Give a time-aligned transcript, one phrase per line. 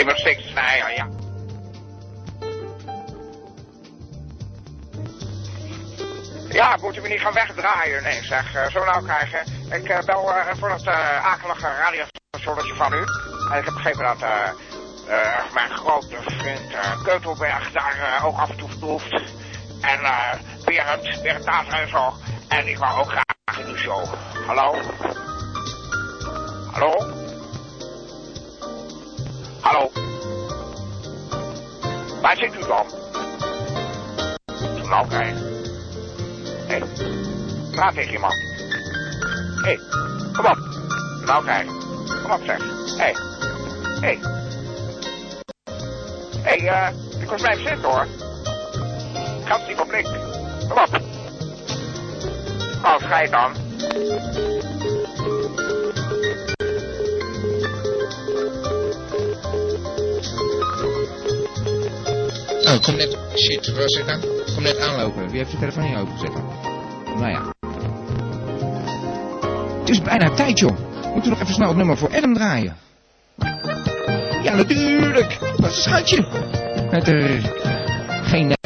[0.00, 1.08] Simmer Six, nee, ja.
[6.48, 8.54] Ja, moet u me niet gaan wegdraaien, nee zeg.
[8.54, 9.40] Uh, zo nou krijgen.
[9.70, 10.86] Ik uh, bel uh, voor dat
[11.22, 13.04] akelige radiostationnetje van u.
[13.52, 14.18] En ik heb begrepen dat
[15.54, 19.12] mijn grote vriend Keutelberg daar ook af en toe vertoeft.
[19.80, 20.00] En
[20.64, 22.12] Berend, Berend Tater en zo.
[22.48, 24.04] En ik wou ook graag in uw show.
[24.46, 24.76] Hallo?
[26.72, 27.19] Hallo?
[29.70, 29.90] Hallo?
[32.20, 32.86] Waar zit u dan?
[34.88, 35.34] Nou, kijk.
[36.66, 36.82] Hé, hey,
[37.70, 38.34] praat tegen iemand.
[38.34, 39.78] Hé, hey,
[40.32, 40.58] kom op.
[41.26, 41.66] Nou, kijk.
[42.22, 42.58] Kom op, zeg.
[42.96, 43.14] Hé, hey.
[44.00, 44.18] hé.
[46.42, 48.06] Hé, hey, uh, ik was blijven zitten, hoor.
[49.44, 49.90] Gaat niet op.
[50.68, 51.02] Kom op.
[53.02, 53.52] Ga je dan.
[62.70, 63.16] Oh, kom net...
[63.34, 64.20] Shit, waar zit dan?
[64.54, 65.28] Kom net aanlopen.
[65.28, 66.32] Wie heeft de telefoon niet opengezet?
[67.04, 67.52] Nou ja.
[69.80, 70.78] Het is bijna tijd, joh.
[71.12, 72.76] Moeten we nog even snel het nummer voor Adam draaien?
[74.42, 75.38] Ja, natuurlijk.
[75.56, 76.24] Wat schatje.
[76.90, 77.40] Met er
[78.22, 78.56] geen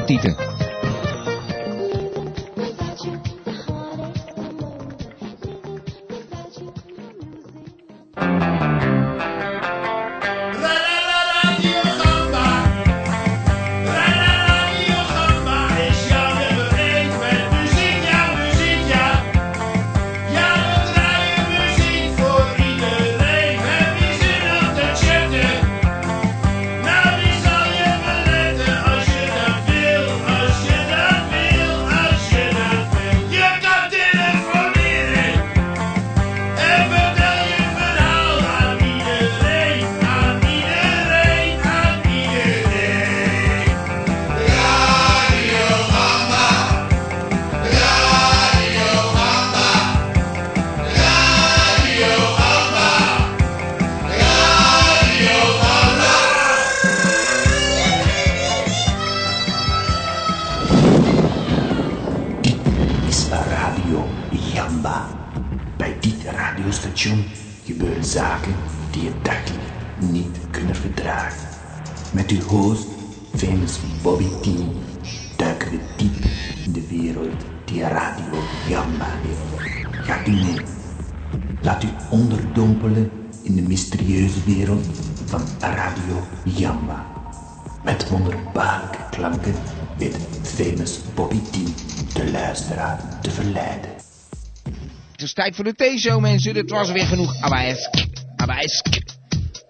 [95.24, 95.34] neptieten.
[95.34, 96.54] tijd voor de T-show, mensen.
[96.54, 98.06] Dit was weer genoeg Abaisk.
[98.36, 98.86] Abaisk.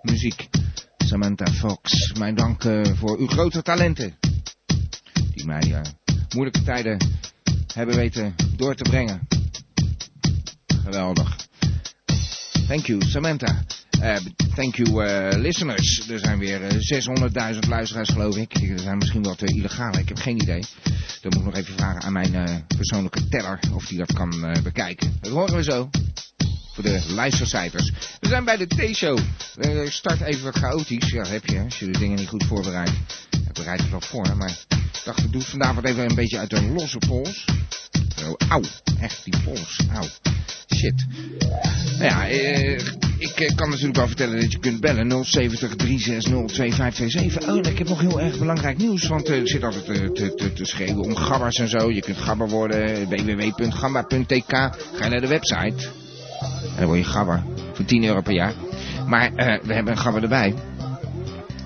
[0.03, 0.49] Muziek.
[0.97, 2.13] Samantha Fox.
[2.19, 4.19] Mijn dank uh, voor uw grote talenten.
[5.35, 5.81] Die mij uh,
[6.35, 6.99] moeilijke tijden
[7.75, 9.29] hebben weten door te brengen.
[10.85, 11.37] Geweldig.
[12.67, 13.65] Thank you, Samantha.
[14.05, 14.17] Uh,
[14.55, 16.09] thank you, uh, listeners.
[16.09, 18.55] Er zijn weer uh, 600.000 luisteraars, geloof ik.
[18.55, 20.63] Er zijn misschien wat illegale, ik heb geen idee.
[21.21, 25.17] Dan moet ik nog even vragen aan mijn persoonlijke teller of die dat kan bekijken.
[25.21, 25.91] Dat horen we zo.
[26.73, 27.93] Voor de luistercijfers.
[28.21, 29.19] We zijn bij de T-show.
[29.89, 31.11] start even wat chaotisch.
[31.11, 32.93] Ja, dat heb je, als je de dingen niet goed voorbereidt.
[33.31, 36.39] Ik bereid het wel voor, maar ik dacht, ik doe vandaag wat even een beetje
[36.39, 37.45] uit een losse pols.
[38.17, 38.61] Zo, auw.
[39.01, 39.81] Echt, die pols.
[39.95, 40.07] Auw.
[40.77, 41.07] Shit.
[41.99, 42.79] Nou ja, eh,
[43.19, 47.49] ik eh, kan natuurlijk wel vertellen dat je kunt bellen 070 360 2527.
[47.49, 50.35] Oh, ik heb nog heel erg belangrijk nieuws, want uh, er zit altijd te, te,
[50.35, 51.91] te, te schreeuwen om gabbers en zo.
[51.91, 54.53] Je kunt gabber worden, www.gamba.tk.
[54.95, 55.89] Ga naar de website.
[56.41, 57.43] En dan word je gabber.
[57.73, 58.53] Voor 10 euro per jaar.
[59.07, 60.55] Maar uh, we hebben een gabber erbij.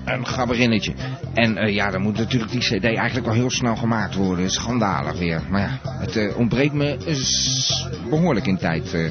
[0.09, 0.93] Een gabberinnetje.
[1.33, 4.49] En uh, ja, dan moet natuurlijk die cd eigenlijk wel heel snel gemaakt worden.
[4.49, 5.41] Schandalig weer.
[5.49, 6.97] Maar ja, het uh, ontbreekt me
[8.09, 8.93] behoorlijk in tijd.
[8.93, 9.09] Uh.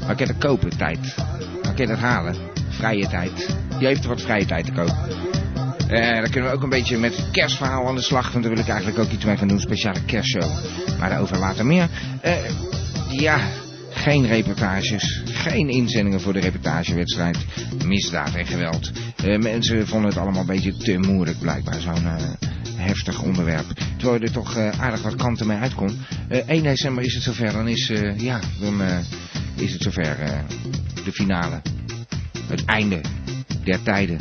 [0.00, 1.14] Maar ik heb het kopen, tijd.
[1.62, 2.34] Maar ik heb het halen.
[2.68, 3.56] Vrije tijd.
[3.78, 4.96] Je heeft er wat vrije tijd te kopen.
[5.88, 8.32] Dan kunnen we ook een beetje met het kerstverhaal aan de slag.
[8.32, 9.60] Want daar wil ik eigenlijk ook iets mee gaan doen.
[9.60, 10.50] Speciale kerstshow.
[10.98, 11.88] Maar daarover later meer.
[13.10, 13.38] Ja,
[14.08, 17.38] geen reportages, geen inzendingen voor de reportagewedstrijd.
[17.86, 18.92] Misdaad en geweld.
[19.24, 22.16] Uh, mensen vonden het allemaal een beetje te moeilijk blijkbaar, zo'n uh,
[22.76, 23.66] heftig onderwerp.
[23.96, 25.94] Terwijl je er toch uh, aardig wat kanten mee uitkomt.
[26.46, 28.80] 1 december is het zover, dan is, ja, dan
[29.56, 30.16] is het zover
[31.04, 31.62] de finale.
[32.46, 33.00] Het einde
[33.64, 34.20] der tijden.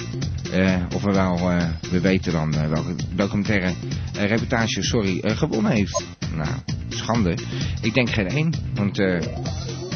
[0.95, 1.51] ofwel,
[1.91, 3.73] we weten dan welke documentaire
[4.13, 6.05] reportage, sorry, gewonnen heeft.
[6.35, 6.49] Nou,
[6.89, 7.37] schande.
[7.81, 8.99] Ik denk geen één, want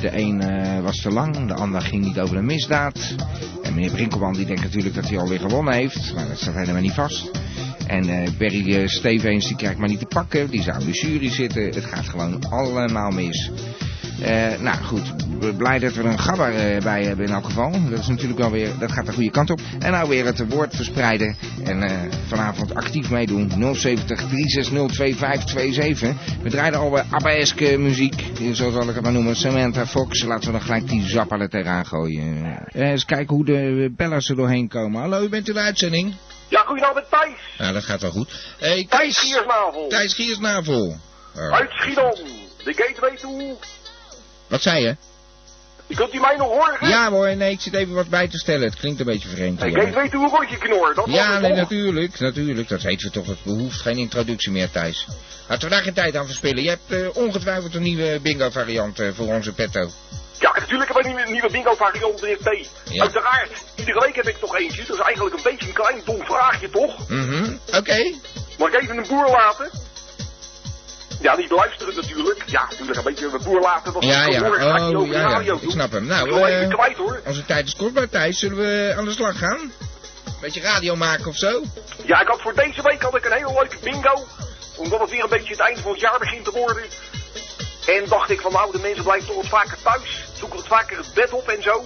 [0.02, 3.16] de een uh, was te lang, de ander ging niet over een misdaad.
[3.64, 6.14] En meneer Brinkelman die denkt natuurlijk dat hij alweer gewonnen heeft.
[6.16, 7.32] Maar dat staat helemaal niet vast.
[7.88, 8.06] En
[8.38, 10.50] Barry uh, Stevens die krijgt maar niet te pakken.
[10.50, 11.64] Die zou in de jury zitten.
[11.64, 13.52] Het gaat gewoon allemaal mis.
[14.22, 15.14] Uh, nou goed,
[15.58, 17.72] blij dat we er een gabber uh, bij hebben in elk geval.
[17.90, 19.60] Dat is natuurlijk wel weer, dat gaat de goede kant op.
[19.80, 21.92] En nou weer het woord verspreiden en uh,
[22.28, 23.76] vanavond actief meedoen.
[23.76, 26.42] 070 360 2527.
[26.42, 28.24] We draaien al bij Abaeske muziek,
[28.54, 29.36] zo zal ik het maar noemen.
[29.36, 32.58] Samantha Fox, laten we dan gelijk die zapper er tegenaan gooien.
[32.72, 35.02] eens kijken hoe de bellers er doorheen komen.
[35.02, 36.14] Hallo, u bent in de uitzending?
[36.48, 37.38] Ja, goedenavond Thijs.
[37.58, 38.56] Ja, dat gaat wel goed.
[38.60, 39.88] Hey, Thijs Giersnavel.
[39.88, 40.98] Thijs Giersnavel.
[41.36, 42.14] Uit Schiedam.
[42.64, 43.58] De gateway toe.
[44.52, 44.96] Wat zei je?
[45.96, 46.90] Kunt u mij nog horen?
[46.90, 48.62] Ja hoor, nee, ik zit even wat bij te stellen.
[48.62, 49.60] Het klinkt een beetje vreemd.
[49.60, 50.94] Hey, ik weet hoe een rondje knor.
[50.96, 52.68] Dat ja, nee, natuurlijk, natuurlijk.
[52.68, 53.28] Dat weten we toch.
[53.28, 55.08] Het behoeft geen introductie meer, Thijs.
[55.48, 56.64] Laten we daar geen tijd aan verspillen.
[56.64, 59.90] Je hebt uh, ongetwijfeld een nieuwe bingo variant uh, voor onze petto.
[60.40, 62.70] Ja, natuurlijk heb ik een nieuwe bingo variant, meneer T.
[62.90, 63.02] Ja.
[63.02, 64.84] Uiteraard, iedere week heb ik toch eentje.
[64.86, 67.10] Dat is eigenlijk een beetje een klein dom vraagje, toch?
[67.10, 67.78] Mhm, mm oké.
[67.78, 68.16] Okay.
[68.58, 69.70] Mag ik even een boer laten?
[71.22, 72.44] Ja, niet luisteren natuurlijk.
[72.46, 73.94] Ja, natuurlijk een beetje een boer laten.
[73.94, 74.42] Dat ja, ja.
[74.42, 75.54] Oh, ja, ja.
[75.62, 76.06] Ik snap hem.
[76.06, 77.22] Nou, uh, kwijt, hoor.
[77.26, 78.40] onze tijd is kort bij Thijs.
[78.40, 79.72] Zullen we aan de slag gaan?
[80.42, 81.64] Beetje radio maken of zo?
[82.06, 84.28] Ja, ik had voor deze week had ik een hele leuke bingo.
[84.76, 86.84] Omdat het weer een beetje het einde van het jaar begint te worden.
[87.88, 90.24] En dacht ik van nou, de mensen blijven toch wat vaker thuis.
[90.34, 91.86] Zoeken wat vaker het bed op en zo.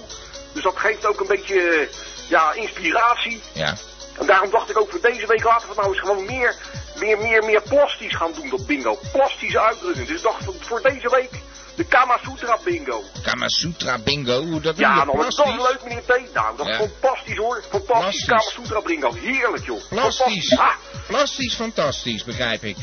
[0.52, 1.88] Dus dat geeft ook een beetje,
[2.28, 3.42] ja, inspiratie.
[3.52, 3.74] Ja.
[4.18, 6.54] En daarom dacht ik ook voor deze week laten we het nou eens gewoon meer,
[6.98, 8.98] meer, meer, meer plastisch gaan doen, dat bingo.
[9.12, 10.08] Plastische uitdrukkingen.
[10.08, 11.30] Dus ik dacht voor deze week
[11.76, 13.02] de Kama Sutra bingo.
[13.22, 14.42] Kama Sutra bingo?
[14.42, 16.34] Hoe dat Ja, nou, dat is leuk meneer T.
[16.34, 16.78] Nou, dat is ja.
[16.78, 17.62] fantastisch hoor.
[17.70, 18.24] Fantastisch.
[18.24, 18.24] Plastisch.
[18.24, 19.14] Kama Sutra bingo.
[19.14, 19.80] Heerlijk joh.
[19.88, 20.58] Plastisch.
[20.58, 20.74] Ah.
[21.06, 22.76] Plastisch, fantastisch, begrijp ik.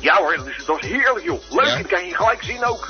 [0.00, 1.40] Ja hoor, dat is, dat is heerlijk joh.
[1.50, 1.74] Leuk, ja?
[1.74, 2.88] dan kan je gelijk zien ook.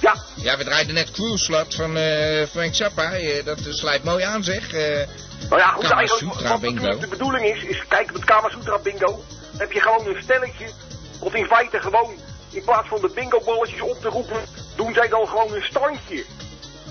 [0.00, 0.14] Ja.
[0.34, 3.18] Ja, we draaiden net Cruise Slut van uh, Frank Zappa.
[3.20, 4.72] Uh, dat sluit mooi aan zeg.
[4.72, 5.06] Uh,
[5.48, 6.98] nou ja, goed, eigenlijk, wat bingo.
[6.98, 9.24] de bedoeling is, is kijk met Kama Sutra bingo,
[9.58, 10.70] heb je gewoon een stelletje,
[11.20, 12.14] of in feite gewoon,
[12.50, 14.40] in plaats van de bingo balletjes op te roepen,
[14.76, 16.24] doen zij dan gewoon een standje.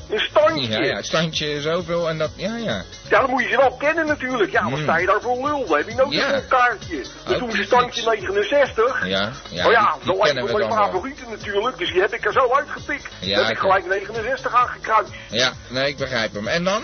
[0.10, 0.68] Een standje.
[0.68, 2.84] Ja, ja, standje zoveel en dat, ja, ja.
[3.10, 4.52] Ja, dan moet je ze wel kennen natuurlijk.
[4.52, 4.84] Ja, dan mm.
[4.84, 5.66] sta je daar voor lul.
[5.68, 6.34] Dan heb je nodig ja.
[6.34, 7.06] een kaartje.
[7.26, 9.08] Dan doen ze standje 69.
[9.08, 9.66] Ja, ja.
[9.66, 11.78] Oh ja, dat lijkt me mijn favorieten natuurlijk.
[11.78, 13.08] Dus die heb ik er zo uitgepikt.
[13.20, 15.12] Ja, dan heb ik gelijk 69 aangekruist.
[15.30, 16.48] Ja, nee, ik begrijp hem.
[16.48, 16.84] En dan?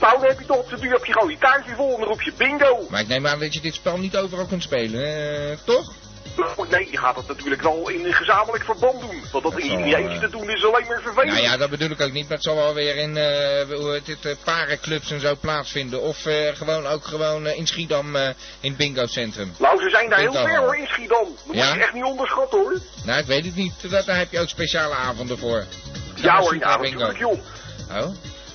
[0.00, 2.00] Nou, dan heb je toch op de duur heb je gewoon je kaartje vol en
[2.00, 2.86] dan roep je bingo.
[2.90, 5.92] Maar ik neem aan dat je dit spel niet overal kunt spelen, eh, toch?
[6.36, 9.20] Nou, nee, je gaat dat natuurlijk wel in een gezamenlijk verband doen.
[9.32, 11.32] Want dat, dat in je eentje te doen is alleen maar vervelend.
[11.32, 12.28] Nou ja, dat bedoel ik ook niet.
[12.28, 16.02] Maar het zal wel weer in uh, hoe het, uh, parenclubs en zo plaatsvinden.
[16.02, 19.54] Of gewoon ook gewoon in Schiedam in het bingo centrum.
[19.58, 21.28] Nou, ze zijn daar heel ver hoor, in Schiedam.
[21.46, 21.66] Dat ja?
[21.66, 22.78] moet je echt niet onderschatten hoor.
[23.04, 23.90] Nou, ik weet het niet.
[23.90, 25.64] Daar heb je ook speciale avonden voor.
[26.14, 27.38] Ja hoor, ja, natuurlijk joh.
[27.90, 28.08] Oh?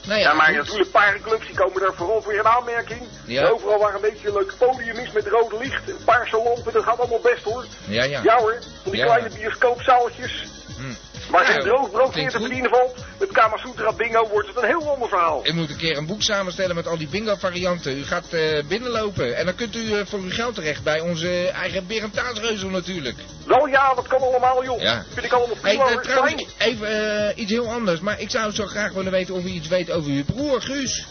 [0.07, 3.01] Nou ja, ja, maar natuurlijk paardenclubs die komen daar vooral voor in aanmerking.
[3.25, 3.47] Ja.
[3.47, 6.83] Overal waar een beetje een leuk podium is met rode licht en paarse lampen, dat
[6.83, 7.65] gaat allemaal best hoor.
[7.87, 8.21] Ja, ja.
[8.23, 10.45] Ja hoor, van die ja, kleine bioscoopzaaltjes.
[10.77, 11.10] Hm.
[11.31, 15.07] Waar geen droog brood te verdienen valt, met Kamasutra bingo wordt het een heel ander
[15.09, 15.39] verhaal.
[15.43, 17.97] Ik moet een keer een boek samenstellen met al die bingo varianten.
[17.97, 21.47] U gaat uh, binnenlopen en dan kunt u uh, voor uw geld terecht bij onze
[21.47, 23.17] eigen Berentaasreuzel natuurlijk.
[23.45, 24.81] Wel ja, dat kan allemaal joh.
[24.81, 25.03] Ja.
[25.13, 25.85] Vind ik allemaal prima.
[25.85, 27.99] Hey, uh, trouwens, even iets heel anders.
[27.99, 31.05] Maar ik zou zo graag willen weten of u iets weet over uw broer, Guus.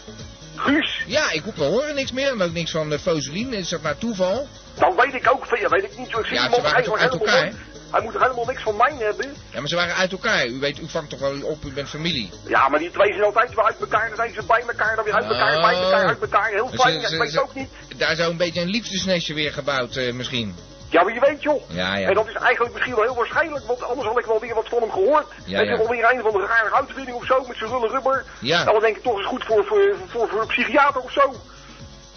[0.57, 1.03] Guus?
[1.07, 3.53] Ja, ik we horen niks meer en ook niks van Foselien.
[3.53, 4.49] Is dat nou toeval?
[4.75, 6.09] Dan weet ik ook veel, weet ik niet.
[6.09, 7.53] Ik zie ja, ze waren toch uit elkaar?
[7.91, 9.35] Hij moet er helemaal niks van mij hebben.
[9.51, 10.47] Ja, maar ze waren uit elkaar.
[10.47, 12.31] U weet, u vangt toch wel op, u bent familie.
[12.47, 14.07] Ja, maar die twee zijn altijd weer uit elkaar.
[14.07, 15.63] Dan zijn ze bij elkaar, dan weer uit elkaar, oh.
[15.63, 16.51] bij elkaar, uit elkaar.
[16.51, 17.69] Heel fijn, ik weet ook niet.
[17.97, 20.55] Daar zou een beetje een liefdesnestje weer gebouwd, uh, misschien.
[20.91, 21.71] Ja, maar je weet joh.
[21.71, 22.09] Ja, ja.
[22.09, 24.69] En dat is eigenlijk misschien wel heel waarschijnlijk, want anders had ik wel weer wat
[24.69, 25.27] van hem gehoord.
[25.45, 28.25] Ja, je, wel weer een van de rare uitvinding of zo, met zijn rulle rubber.
[28.41, 28.59] Ja.
[28.59, 31.35] Nou, dan denk ik toch eens goed voor, voor, voor, voor een psychiater of zo.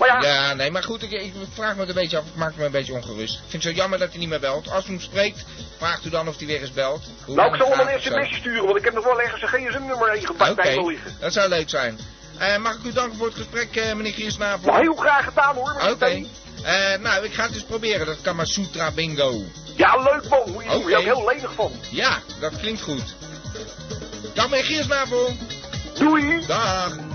[0.08, 0.48] Maar ja.
[0.48, 2.24] ja, nee, maar goed, ik, ik, vraag me het een beetje af.
[2.26, 3.34] Ik maak me een beetje ongerust.
[3.34, 4.72] Ik vind het zo jammer dat hij niet meer belt.
[4.72, 5.46] Als u hem spreekt,
[5.78, 7.04] vraagt u dan of hij weer eens belt.
[7.26, 9.48] Hoe nou, ik zal hem een sms'je sturen, want ik heb nog wel ergens een
[9.48, 10.76] gsm-nummer ingepakt okay.
[10.76, 11.18] bij liggen.
[11.20, 12.00] Dat zou leuk zijn.
[12.40, 14.72] Uh, mag ik u danken voor het gesprek, uh, meneer Giersnavel?
[14.72, 15.74] Nou, heel graag gedaan hoor.
[15.74, 15.92] Oké.
[15.92, 16.28] Okay.
[16.64, 19.42] Uh, nou, ik ga het eens proberen, dat Kamasutra bingo.
[19.76, 20.52] Ja, leuk man.
[20.52, 20.82] Moet je okay.
[20.82, 20.90] doen.
[20.90, 21.72] Je heel lenig van.
[21.90, 23.16] Ja, dat klinkt goed.
[24.34, 25.36] Dag meneer Giersnavel.
[25.94, 26.46] Doei.
[26.48, 27.13] Dag.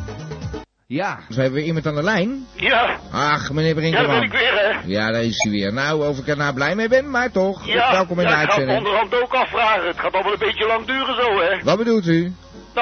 [0.90, 2.46] Ja, we hebben weer iemand aan de lijn.
[2.54, 2.96] Ja.
[3.12, 4.02] Ach, meneer Brinkman.
[4.02, 4.78] Ja, daar ben ik weer, hè.
[4.84, 5.72] Ja, daar is hij weer.
[5.72, 7.66] Nou, of ik er nou blij mee ben, maar toch.
[7.66, 8.78] Ja, Welkom in ja, de uitzending.
[8.78, 9.86] ik ga het onderhand ook afvragen.
[9.86, 11.62] Het gaat al wel een beetje lang duren zo, hè.
[11.64, 12.32] Wat bedoelt u?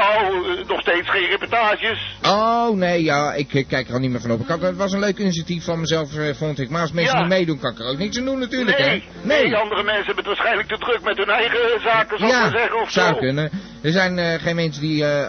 [0.01, 2.17] Nou, nog steeds geen reportages.
[2.23, 4.49] Oh, nee, ja, ik eh, kijk er al niet meer van op.
[4.49, 6.71] Had, het was een leuk initiatief van mezelf, eh, vond ik.
[6.71, 7.21] Maar als mensen Ja.
[7.21, 8.89] niet meedoen, kan ik er ook niks aan doen natuurlijk, Nee,
[9.21, 9.27] hè?
[9.27, 12.51] nee, andere mensen hebben het waarschijnlijk te druk met hun eigen zaken, zal ik maar
[12.51, 13.19] zeggen, of zou zo.
[13.19, 13.51] kunnen.
[13.83, 15.23] Er zijn eh, geen mensen die eh,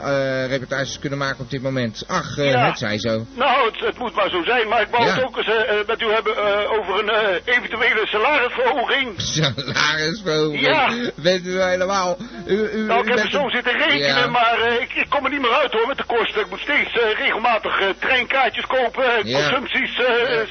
[0.44, 2.04] eh, reportages kunnen maken op dit moment.
[2.08, 2.66] Ach, eh, Ja.
[2.66, 3.26] het zij zo.
[3.36, 5.14] Nou, het, het moet maar zo zijn, maar ik wou Ja.
[5.14, 9.14] het ook eens eh, eh, met u hebben eh, over een eh, eventuele salarisverhoging.
[9.36, 10.62] Salarisverhoging.
[10.62, 10.94] Ja.
[11.16, 12.18] Weet u helemaal.
[12.48, 14.28] U, u, Nou, u ik heb er bent zo zitten rekenen, Ja.
[14.58, 16.42] Maar eh, ik, ik kom er niet meer uit hoor met de kosten.
[16.42, 19.28] Ik moet steeds eh, regelmatig eh, treinkaartjes kopen.
[19.28, 19.40] Ja.
[19.40, 19.96] Consumpties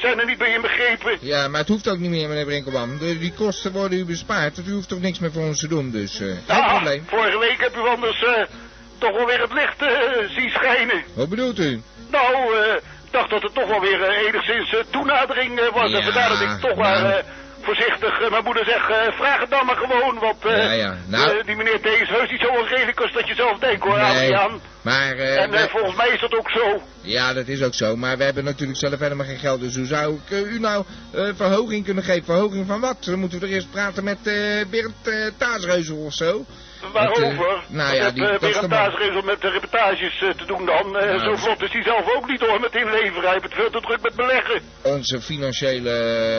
[0.01, 1.19] zijn er niet bij inbegrepen.
[1.21, 2.99] Ja, maar het hoeft ook niet meer, meneer Brinkelman.
[2.99, 4.57] De, die kosten worden u bespaard.
[4.57, 7.05] Dus u hoeft toch niks meer voor ons te doen, dus geen Ah, probleem.
[7.07, 8.25] vorige week heb u anders
[8.99, 9.85] toch wel weer het licht
[10.37, 11.05] zien schijnen.
[11.15, 11.83] Wat bedoelt u?
[12.11, 12.57] Nou,
[13.05, 15.91] ik dacht dat het toch wel weer enigszins toenadering was.
[15.91, 17.23] Ja, en vandaar dat ik toch maar nou.
[17.69, 18.21] Voorzichtig...
[18.21, 20.19] eh, mijn moeder zegt, eh, vraag het dan maar gewoon.
[20.19, 21.43] Want eh, Ja, ja, nou.
[21.45, 24.11] die meneer T is heus niet zo onredelijk als dat je zelf denkt hoor, Nee,
[24.13, 24.61] Adriaan.
[24.91, 25.17] Maar...
[25.17, 26.83] eh, En eh, wij- volgens mij is dat ook zo.
[27.01, 27.97] Ja, dat is ook zo.
[27.97, 29.61] Maar we hebben natuurlijk zelf helemaal geen geld.
[29.61, 30.85] Dus hoe zou ik eh, u nou
[31.37, 32.25] verhoging kunnen geven?
[32.25, 33.05] Verhoging van wat?
[33.05, 34.19] Dan moeten we er eerst praten met
[34.71, 36.45] Bernd eh Taasreuzel of zo.
[36.93, 37.63] Waarover?
[37.69, 38.69] nou ja, Met, die- de een man.
[38.71, 40.91] taasregel met de reportages te doen dan.
[40.93, 43.23] Ja, zo vlot is hij zelf ook niet hoor, met inleveren.
[43.23, 44.61] Hij heeft het veel te druk met beleggen.
[44.83, 45.91] Onze financiële...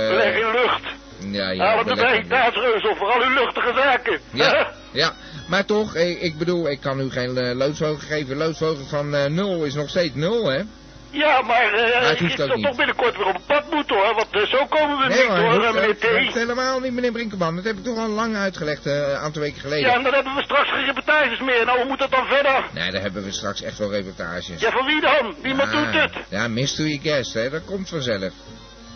[0.09, 0.81] beleggen in lucht.
[1.19, 1.65] Ja, ja.
[1.65, 4.19] Haal hem beleggen erbij, taasreuzel, vooral uw luchtige zaken.
[4.31, 5.13] Ja, ja.
[5.47, 8.37] Maar toch, ik, bedoel, ik kan u geen uh, loodsverhoging geven.
[8.37, 10.61] Loodsverhoging van eh, nul is nog steeds nul, hè?
[11.09, 14.27] Ja, maar eh het ik zal toch binnenkort weer op het pad moeten hoor, want
[14.31, 16.37] eh, zo komen we Nee, niet hoor, hoor, dat eh, hoeft- meneer dat hoeft T.
[16.37, 17.55] helemaal niet, meneer Brinkelman.
[17.55, 19.89] Dat heb ik toch al lang uitgelegd, eh, een aantal weken geleden.
[19.89, 21.65] Ja, en dan hebben we straks geen reportages meer.
[21.65, 22.63] Nou, hoe moet dat dan verder?
[22.73, 24.59] Nee, daar hebben we straks echt wel reportages.
[24.61, 25.35] Ja, van wie dan?
[25.43, 26.11] Niemand Ja, doet het.
[26.29, 27.49] Ja, mystery guest, hè.
[27.49, 28.33] Dat komt vanzelf.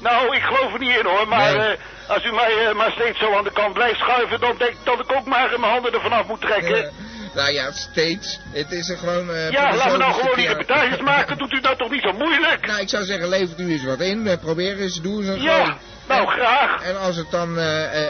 [0.02, 1.68] Nou, ik geloof er niet in hoor, maar Nee.
[1.68, 1.78] eh,
[2.08, 4.78] als u mij eh, maar steeds zo aan de kant blijft schuiven, dan denk ik
[4.84, 6.84] dat ik ook maar mijn handen ervan af moet trekken.
[6.86, 6.92] Eh,
[7.34, 8.40] nou ja, steeds.
[8.52, 9.26] Het is er gewoon...
[9.52, 11.38] ja, laten we nou gewoon die reportages maken.
[11.42, 12.68] Doet u dat toch niet zo moeilijk?
[12.68, 14.38] Nou, ik zou zeggen, levert u eens wat in.
[14.42, 15.78] probeer eens, doe eens een Ja, gewoon.
[16.08, 16.82] nou graag.
[16.84, 17.58] En als het dan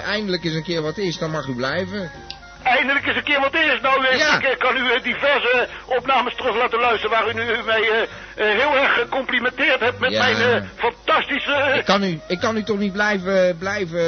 [0.05, 2.12] eindelijk eens een keer wat is, dan mag u blijven.
[2.63, 3.82] Eindelijk eens een keer wat is.
[3.82, 4.38] Nou, eh, Ja.
[4.38, 8.77] ik eh, kan u eh, diverse opnames terug laten luisteren waar u nu mij heel
[8.77, 10.24] erg gecomplimenteerd hebt met Ja.
[10.24, 11.74] mijn fantastische...
[11.77, 14.00] Ik kan u, ik kan u toch niet blijven, blijven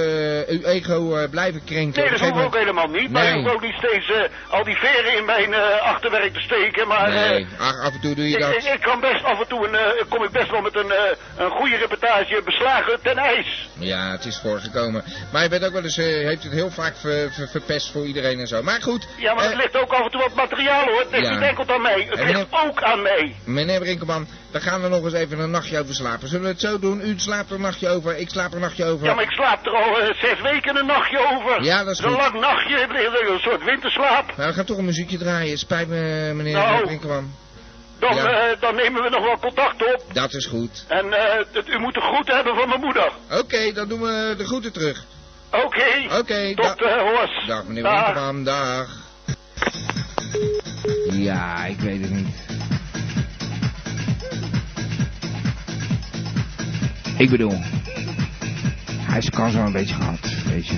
[0.48, 2.02] uw ego blijven krenken.
[2.02, 3.12] Nee, dat hoeft ook helemaal niet.
[3.12, 4.12] Maar u hoeft ook niet steeds
[4.50, 6.88] al die veren in mijn achterwerk te steken.
[6.88, 8.54] Maar Nee, ach, af en toe doe je ik, dat.
[8.56, 10.92] ik, ik kan best af en toe een, kom ik best wel met een,
[11.38, 13.70] een goede reportage beslagen ten ijs.
[13.80, 15.04] Ja, het is voorgekomen.
[15.32, 18.40] Maar je bent ook wel eens, heeft het heel vaak ver- ver- verpest voor iedereen
[18.44, 18.64] en zo.
[18.64, 21.00] Maar goed, Ja, maar eh, het ligt ook af en toe wat materiaal hoor.
[21.00, 21.34] Het ligt Ja.
[21.34, 22.08] niet enkel aan mij.
[22.10, 23.36] Het ligt ook aan mij.
[23.44, 26.28] meneer Brinkelman, dan gaan we nog eens even een nachtje over slapen.
[26.28, 27.02] Zullen we het zo doen?
[27.02, 29.06] U slaapt er een nachtje over, ik slaap er een nachtje over.
[29.06, 31.64] Ja, maar ik slaap er al eh, zes weken een nachtje over.
[31.64, 32.12] Ja, dat is goed.
[32.18, 32.78] lang nachtje,
[33.34, 34.38] een soort winterslaap.
[34.38, 35.58] Nou, we gaan toch een muziekje draaien.
[35.58, 36.86] Spijt me, meneer Nou.
[36.86, 37.32] Brinkelman.
[38.00, 38.26] Dan, Ja.
[38.32, 40.04] eh, dan nemen we nog wel contact op.
[40.14, 40.86] Dat is goed.
[40.88, 43.12] En eh, het- u moet de groeten hebben van mijn moeder.
[43.32, 45.04] Oké, dan doen we de groeten terug.
[45.54, 46.18] Oké.
[46.20, 47.46] Oké, Tot da- uh, hoors.
[47.48, 48.34] dag meneer Dag.
[48.44, 48.88] Dag.
[51.12, 52.36] Ja, ik weet het niet.
[57.18, 57.54] Ik bedoel,
[59.00, 60.78] hij is kans wel een beetje gehad, weet je.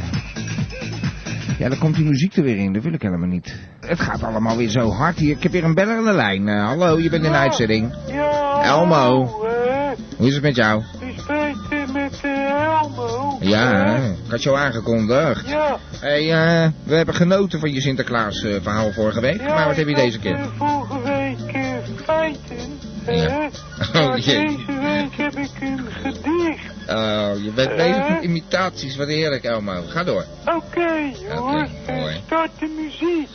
[1.58, 3.55] Ja, dan komt die muziek er weer in, dat wil ik helemaal niet.
[3.79, 5.36] Het gaat allemaal weer zo hard hier.
[5.36, 6.48] Ik heb weer een beller aan de lijn.
[6.48, 7.96] Eh, hallo, je bent in de uitzending.
[8.08, 9.22] Ja, Elmo.
[9.46, 10.84] eh, Hoe is het met jou?
[11.03, 12.50] u spreekt eh, met eh,
[12.82, 13.25] Elmo.
[13.49, 15.49] Ja, ik had jou aangekondigd.
[15.49, 15.77] Ja.
[15.99, 19.41] Hey, eh, we hebben genoten van je Sinterklaas eh, verhaal vorige week.
[19.41, 20.33] ja, maar wat heb je ik deze keer?
[20.35, 21.57] eh, vorige week
[22.03, 22.79] feiten.
[23.07, 23.49] Ja.
[23.95, 24.45] Oh, jee.
[24.45, 26.73] deze week heb ik een gedicht.
[26.89, 28.95] Oh, je bent bezig met imitaties.
[28.95, 29.81] Wat heerlijk, Elmo.
[29.87, 30.25] Ga door.
[30.45, 31.49] Oké, hoor.
[31.53, 32.21] Oké, Eh, mooi.
[32.25, 33.29] start de muziek.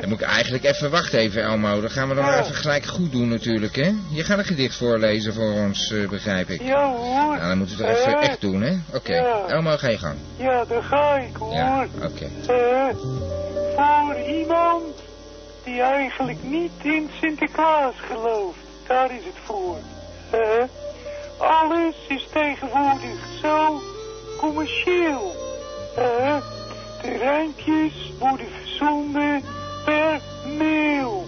[0.00, 1.80] Dan moet ik eigenlijk even wachten even, Elmo.
[1.80, 3.92] Dan gaan we dan even gelijk goed doen natuurlijk, hè?
[4.10, 6.62] Je gaat een gedicht voorlezen voor ons, eh, begrijp ik.
[6.62, 7.36] ja hoor.
[7.36, 8.76] Nou, dan moeten we het even Eh, echt doen, hè?
[8.94, 9.14] Oké.
[9.14, 9.44] Ja.
[9.46, 10.16] Elmo, ga je gang.
[10.36, 11.52] Ja, daar ga ik hoor.
[11.54, 12.28] Ja, oké.
[12.46, 12.96] Eh,
[13.76, 14.84] voor iemand
[15.64, 18.58] die eigenlijk niet in Sinterklaas gelooft.
[18.86, 19.76] Daar is het voor.
[21.38, 23.80] Alles is tegenwoordig zo
[24.38, 25.34] commercieel.
[27.02, 28.46] De rijmpjes worden
[28.80, 29.42] verzonden
[29.84, 30.20] per
[30.58, 31.26] mail.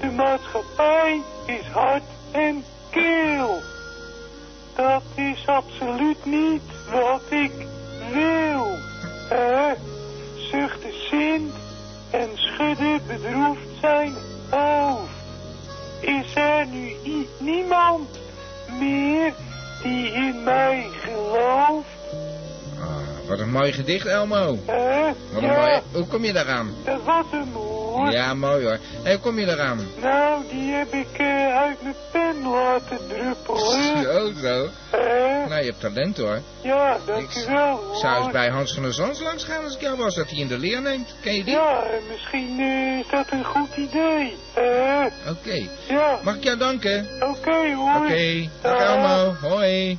[0.00, 3.60] De maatschappij is hard en keel.
[4.76, 6.62] Dat is absoluut niet
[6.92, 7.52] wat ik
[8.12, 8.66] wil.
[9.30, 9.70] Eh,
[10.36, 11.52] zuchtte Sint
[12.10, 14.14] en schudde bedroefd zijn
[14.50, 15.10] hoofd.
[16.00, 16.96] Is er nu
[17.38, 18.08] niemand
[18.78, 19.34] meer
[19.82, 21.99] die in mij gelooft?
[23.30, 24.58] Wat een mooi gedicht, Elmo.
[24.66, 24.74] Eh,
[25.32, 25.80] Wat een ja, mooi...
[25.92, 26.74] Hoe kom je daaraan?
[26.84, 27.98] dat was hem hoor.
[27.98, 28.10] hoor.
[28.10, 28.78] Ja, mooi hoor.
[29.04, 29.86] Hoe kom je eraan?
[30.02, 34.02] Nou, die heb ik eh, uit mijn pen laten druppelen.
[34.02, 34.68] Zo, zo.
[34.90, 36.38] Eh, Nou, je hebt talent hoor.
[36.62, 38.32] ja, dankjewel Ik zou eens hoor.
[38.32, 40.58] bij Hans van der Zands langs gaan als ik jou was, dat hij in de
[40.58, 41.14] leer neemt.
[41.22, 41.54] Ken je die?
[41.54, 44.36] Ja, eh, misschien eh, is dat een goed idee.
[44.54, 45.66] Eh, Oké.
[45.88, 47.06] ja, Mag ik jou danken?
[47.20, 48.04] oké hoor.
[48.04, 48.48] Oké.
[48.62, 48.96] Dag Dag.
[48.96, 49.34] Elmo.
[49.48, 49.98] Hoi.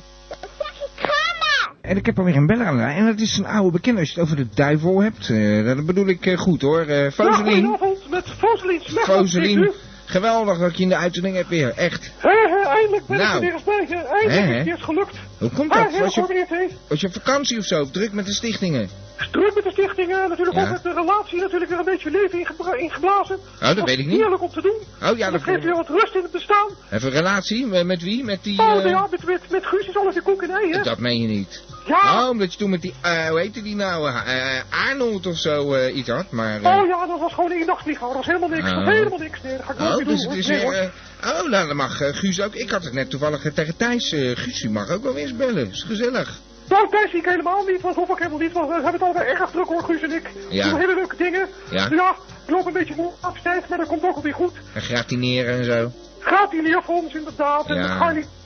[1.82, 2.96] En ik heb alweer een beller aan de lijn.
[2.96, 5.30] En dat is een oude bekende als je het over de duivel hebt.
[5.30, 6.90] eh, dat bedoel ik eh, goed hoor.
[6.90, 7.52] Ja, Foselien.
[7.52, 9.72] goedenavond, met Foselien.
[10.04, 11.72] Geweldig dat je in de uitzending hebt weer.
[11.76, 12.10] Echt.
[12.18, 13.28] Hé, eindelijk ben Nou.
[13.28, 14.04] ik er weer eens bij.
[14.20, 14.60] Eindelijk hè?
[14.64, 15.16] is het gelukt.
[15.38, 15.90] Hoe komt Ah, dat?
[15.92, 17.80] heel Was je, was je op vakantie of zo?
[17.80, 18.88] Of druk met de stichtingen?
[19.30, 20.62] Druk met de stichting, eh, natuurlijk Ja.
[20.64, 22.38] ook met de relatie natuurlijk weer een beetje leven
[22.78, 23.36] ingeblazen.
[23.62, 24.16] Oh, dat weet ik niet.
[24.20, 25.10] Heerlijk om te doen.
[25.10, 26.68] Oh ja, dat dat geeft weer wat rust in het bestaan.
[26.90, 28.24] Even een relatie met, wie?
[28.24, 28.60] Met die...
[28.60, 30.82] Oh, ja, met, met, met Guus is alles in koek en ei, hè?
[30.82, 31.62] Dat meen je niet.
[31.86, 32.22] Ja.
[32.22, 35.86] Oh, omdat je toen met die, eh, hoe heette die nou, eh, Arnold of zo
[35.88, 36.56] iets had, maar...
[36.56, 38.08] Oh ja, dat was gewoon één nachtvlieg, hoor.
[38.08, 38.62] Dat was helemaal niks.
[38.62, 38.84] Dat Oh.
[38.84, 39.42] was helemaal niks.
[39.42, 40.70] Nee, dat ga ik nooit Oh, meer dus doen, het is hoor.
[40.72, 40.80] Nee,
[41.20, 41.32] weer...
[41.42, 42.54] oh, nou, dan mag Guus ook...
[42.54, 44.08] Ik had het net toevallig tegen Thijs.
[44.34, 45.70] Guus, u mag ook wel eens bellen.
[45.70, 46.38] Is gezellig.
[46.68, 49.02] Nou, Thijs zie ik helemaal niet, want hoef ik helemaal niet, want we hebben het
[49.02, 50.30] alweer erg druk hoor, Guus en ik.
[50.50, 50.64] Ja.
[50.64, 51.48] We doen hele leuke dingen.
[51.70, 51.86] Ja.
[51.90, 54.52] Ja, ik loop een beetje voor afstijd, maar dat komt ook alweer goed.
[54.72, 55.92] En gratineren en zo.
[56.18, 57.82] Gaat die leerfonds inderdaad, en Ja.
[57.82, 57.90] het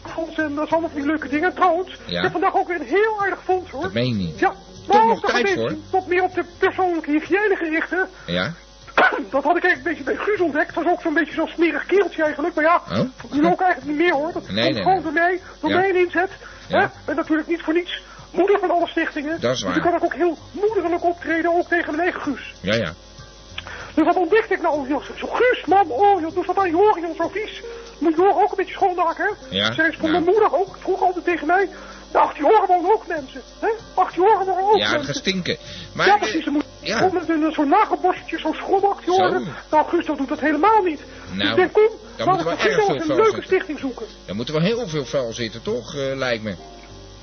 [0.09, 1.55] Garni-fonds en dat is allemaal van die leuke dingen.
[1.55, 2.17] Trouwens, Ja.
[2.17, 3.83] ik heb vandaag ook weer een heel aardig fonds hoor.
[3.83, 4.39] Dat meen je niet.
[4.39, 4.55] Ja,
[4.89, 5.75] Toch nog tijd voor?
[5.91, 8.33] Wat meer op de persoonlijke hygiëne gericht, hè.
[8.33, 8.53] Ja?
[9.31, 10.75] Dat had ik eigenlijk een beetje bij Guus ontdekt.
[10.75, 12.55] Dat is ook zo'n beetje zo'n smerig kereltje eigenlijk.
[12.55, 12.99] Maar ja, Oh?
[13.33, 14.33] nu ook eigenlijk niet meer hoor.
[14.33, 15.03] Dat Nee, komt nee, gewoon nee.
[15.03, 15.77] door mij, door Ja.
[15.77, 16.31] mijn inzet.
[16.69, 16.79] Ja.
[16.81, 16.87] Hè?
[17.11, 19.41] En natuurlijk niet voor niets moeder van alle stichtingen.
[19.41, 19.77] Dat is Dus waar.
[19.77, 22.55] ik kan ook heel moederlijk optreden, ook tegen mijn eigen Guus.
[22.61, 22.93] Ja, ja.
[23.95, 24.89] Dus wat ontdekte ik nou?
[24.89, 27.63] Joh, zo Guus, man, oh, joh, doe wat aan je horen, joh, zo vies.
[27.99, 29.57] Moet je oren ook een beetje schoonmaken, hè?
[29.57, 30.11] Ja, van ja.
[30.11, 31.69] mijn moeder ook, vroeg altijd tegen mij.
[32.13, 33.69] De achter je oren wonen ook mensen, hè?
[33.95, 35.07] Achter je oren wonen ook Ja, mensen.
[35.07, 35.57] gaat stinken.
[35.95, 36.07] Maar...
[36.07, 36.45] ja, precies.
[36.45, 37.01] Ze moet ja.
[37.01, 37.11] ja.
[37.13, 39.23] met een zo'n nagelborstje, zo'n schrob achter je Zo.
[39.23, 39.47] oren.
[39.71, 41.01] Nou, Gustav doet dat helemaal niet.
[41.33, 44.07] Nou, dus ik denk, kom, dan moeten we we erg veel een leuke stichting zoeken.
[44.27, 45.95] Er moet wel heel veel vuil zitten, toch?
[45.95, 46.55] eh, lijkt me.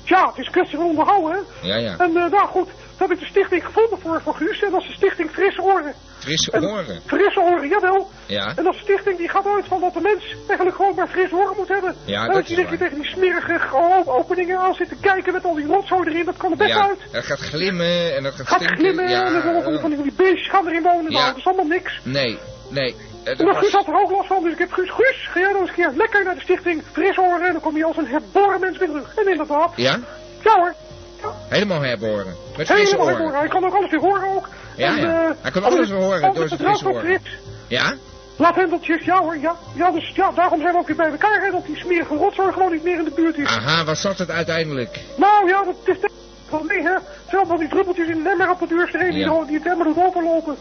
[0.04, 1.44] Ja, het is kwestie van onderhouden.
[1.62, 1.94] Ja, ja.
[1.98, 4.62] En uh, nou goed, toen heb ik de stichting gevonden voor, voor Guus.
[4.62, 5.94] En dat is de stichting Frisse Oren.
[6.18, 7.00] Frisse En- oren.
[7.06, 8.10] Frisse Oren, jawel.
[8.26, 8.52] Ja.
[8.56, 11.54] En dat stichting die gaat uit van dat de mens eigenlijk gewoon maar frisse oren
[11.56, 11.94] moet hebben.
[12.04, 12.76] Ja, en dat als je waar.
[12.78, 13.60] tegen die smerige
[14.06, 16.82] openingen aan zit te kijken met al die rotzooi erin, dat kan er best Ja,
[16.88, 16.98] uit.
[17.12, 18.76] dat gaat glimmen en dat gaat Gaat stinken.
[18.78, 21.10] glimmen ja, en er van, die- van die, van die beestjes gaan erin wonen.
[21.12, 21.18] Ja.
[21.18, 22.00] Nou, dat is allemaal niks.
[22.02, 22.96] Nee, nee.
[23.24, 25.28] Eh, En dan Guus was- had er ook last van, dus ik heb Guus, Guus,
[25.32, 27.76] ga jij nou eens een keer lekker naar de stichting Fris Oren en dan kom
[27.76, 29.14] je als een herboren mens weer terug.
[29.16, 29.98] En inderdaad, Ja?
[30.44, 30.74] ja hoor,
[31.48, 32.34] Helemaal herboren.
[32.56, 33.14] Met frisse helemaal oren.
[33.16, 33.38] herboren.
[33.38, 34.48] Hij kan ook alles weer horen ook.
[34.76, 35.24] Ja, En, ja.
[35.24, 37.20] eh, Hij kan alles weer horen door zijn frisse oren.
[37.68, 37.94] Ja?
[38.36, 39.56] Laathendeltjes, ja hoor, ja.
[39.74, 42.52] Ja, dus ja, daarom zijn we ook weer bij elkaar, hè, dat die smerige rotzooi
[42.52, 43.46] gewoon niet meer in de buurt is.
[43.48, 45.00] Aha, wat zat het uiteindelijk?
[45.16, 45.96] Nou ja, dat is
[46.48, 46.94] van nee, hè.
[47.30, 49.44] Zelf al die druppeltjes in de emmer op de deur die, Ja.
[49.44, 50.56] die het emmer doet openlopen.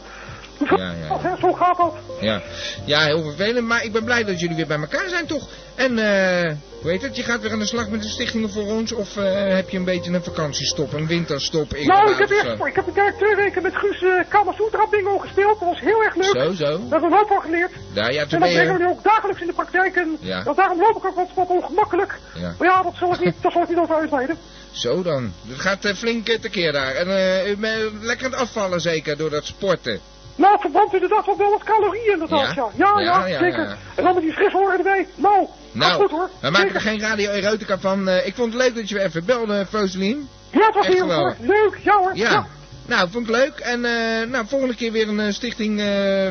[0.60, 1.20] Ja, ja, ja.
[1.20, 1.94] Hè, Zo gaat dat.
[2.20, 2.42] Ja.
[2.86, 5.48] ja, heel vervelend, maar ik ben blij dat jullie weer bij elkaar zijn toch?
[5.76, 8.63] En eh, hoe heet het, je gaat weer aan de slag met de stichtingen voor
[8.63, 8.92] ons?
[8.92, 11.74] Of eh, heb je een beetje een vakantiestop, een winterstop?
[11.74, 12.66] in nou, ik heb, echt, zo?
[12.66, 15.60] ik heb eigenlijk twee weken met Guus uh, Kamasutra bingo gespeeld.
[15.60, 16.44] Dat was heel erg leuk.
[16.44, 16.66] Zo, zo.
[16.66, 17.72] Daar hebben we een hoop van geleerd.
[17.94, 19.96] Ja, ja, En toen dat ben brengen we nu ook dagelijks in de praktijk.
[19.96, 20.44] En Ja.
[20.56, 22.20] daarom loop ik ook wat, wat ongemakkelijk.
[22.34, 22.56] Ja.
[22.58, 24.38] Maar ja, dat zal ik niet, dat zal ik niet over uitweiden.
[24.72, 25.34] Zo dan.
[25.48, 26.96] Het gaat eh, flink eh, tekeer daar.
[26.96, 30.00] En eh, u bent lekker aan het afvallen zeker door dat sporten.
[30.36, 32.67] Nou, het verbrandt inderdaad wel wel wat calorieën inderdaad, Ja?
[32.76, 33.00] ja.
[33.00, 33.78] Ja, Ja, zeker.
[33.96, 35.08] En dan met die fris horen erbij.
[35.15, 36.30] Nou, Nou, goed hoor.
[36.39, 36.76] we maken Zeker.
[36.76, 38.08] er geen radio erotica van.
[38.08, 40.30] Eh, ik vond het leuk dat je weer even belde, Foselien.
[40.52, 41.36] Ja, het was heel hoor.
[41.39, 42.12] Leuk, ja hoor.
[42.15, 42.46] Ja.
[42.86, 43.60] Nou, vond ik leuk.
[43.60, 45.82] En eh, nou, volgende keer weer een eh, stichting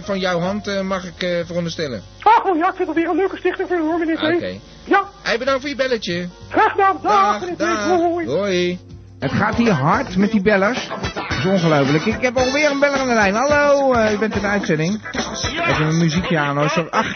[0.04, 2.02] van jouw hand mag ik veronderstellen.
[2.44, 4.34] Oh ja, ik vind het weer een leuke stichting voor u hoor, meneer.
[4.34, 4.58] Oké.
[4.84, 6.28] Ja, Hey, bedankt voor je belletje.
[6.50, 6.98] graag gedaan.
[7.02, 7.86] Dag, Dag, dag.
[7.86, 8.26] Hoi.
[8.26, 8.78] Hoi.
[9.22, 10.88] Het gaat hier hard met die bellers.
[10.88, 12.04] Dat is ongelooflijk.
[12.04, 13.34] Ik heb alweer een beller aan de lijn.
[13.34, 15.00] Hallo, eh, u bent in de uitzending.
[15.68, 16.68] Even een muziekje aan hoor.
[16.68, 17.14] Zo, ach.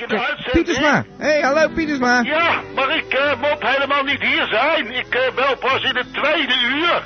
[0.52, 1.04] Pietersma.
[1.18, 2.20] Hé, hey, hallo Pietersma.
[2.22, 4.98] Ja, maar ik eh, moet helemaal niet hier zijn.
[4.98, 7.02] Ik eh, bel pas in het tweede uur.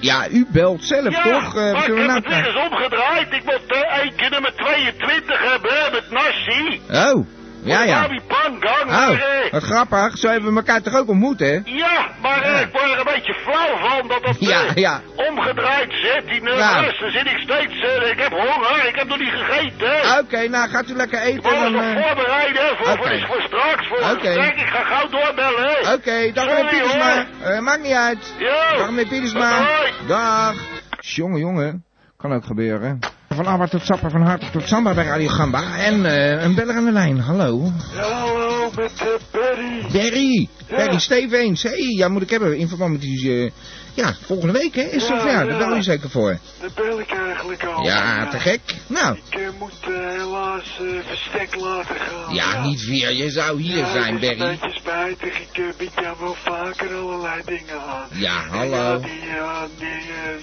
[0.00, 1.52] Ja, u belt zelf ja, toch?
[1.52, 3.32] We maar ik heb het nou- weer eens omgedraaid.
[3.32, 6.80] Ik moet één keer nummer 22 hebben met Nassi.
[6.90, 7.26] Oh,
[7.62, 8.06] ja ja.
[8.28, 8.90] Pangang.
[8.90, 10.18] Oh, eh, wat grappig.
[10.18, 11.58] Zo hebben we elkaar toch ook ontmoet, hè?
[11.64, 15.00] ja, maar eh, ik word er een beetje flauw van dat dat Ja, eh, ja.
[15.16, 16.22] omgedraaid zit.
[16.26, 17.80] Die nummers, dan zit ik steeds...
[17.80, 20.18] eh, ik heb honger, ik heb nog niet gegeten.
[20.18, 21.42] Oké, nou gaat u lekker Ik eten.
[21.52, 23.20] moet Dan, nog eh, voorbereiden hè, voor, voor, Oké.
[23.26, 23.86] voor straks.
[23.88, 24.34] Voor Oké.
[24.34, 25.62] Kijk, ik ga gauw doorbellen.
[25.70, 25.92] hè.
[25.92, 27.14] Oké, dag Sorry, meneer Pietersma.
[27.42, 27.52] hoor.
[27.52, 28.34] Eh, maakt niet uit.
[28.38, 28.78] Yo.
[28.78, 29.66] Dag meneer Pietersma.
[30.06, 30.54] Dag.
[31.00, 31.84] Jongen, jongen.
[32.20, 32.98] Kan ook gebeuren.
[33.28, 35.76] Van Abba tot Sapper, van Hart tot Samba bij Radio Gamba.
[35.78, 37.18] En eh, een beller aan de lijn.
[37.18, 37.72] Hallo.
[37.94, 38.70] Ja, hallo.
[38.76, 39.82] Met eh, Barry.
[39.92, 40.76] Barry, Ja.
[40.76, 41.62] Barry Stevens.
[41.62, 43.44] Hé, hey, ja, moet ik hebben in verband met die...
[43.44, 43.50] eh,
[43.94, 44.82] ja, volgende week, hè?
[44.82, 45.48] Is het Ja, zover?
[45.48, 46.38] Daar bel je zeker voor.
[46.60, 47.84] Daar bel ik eigenlijk al.
[47.84, 48.60] Ja, te gek.
[48.86, 52.34] Nou, Ik eh, moet eh, helaas eh, verstek laten gaan.
[52.34, 53.12] ja, niet weer.
[53.12, 55.38] Je zou hier zijn, het is een beetje spijtig.
[55.40, 58.06] Ik bied jou wel vaker allerlei dingen aan.
[58.10, 59.00] Ja, hallo.
[59.34, 59.88] Ja, die,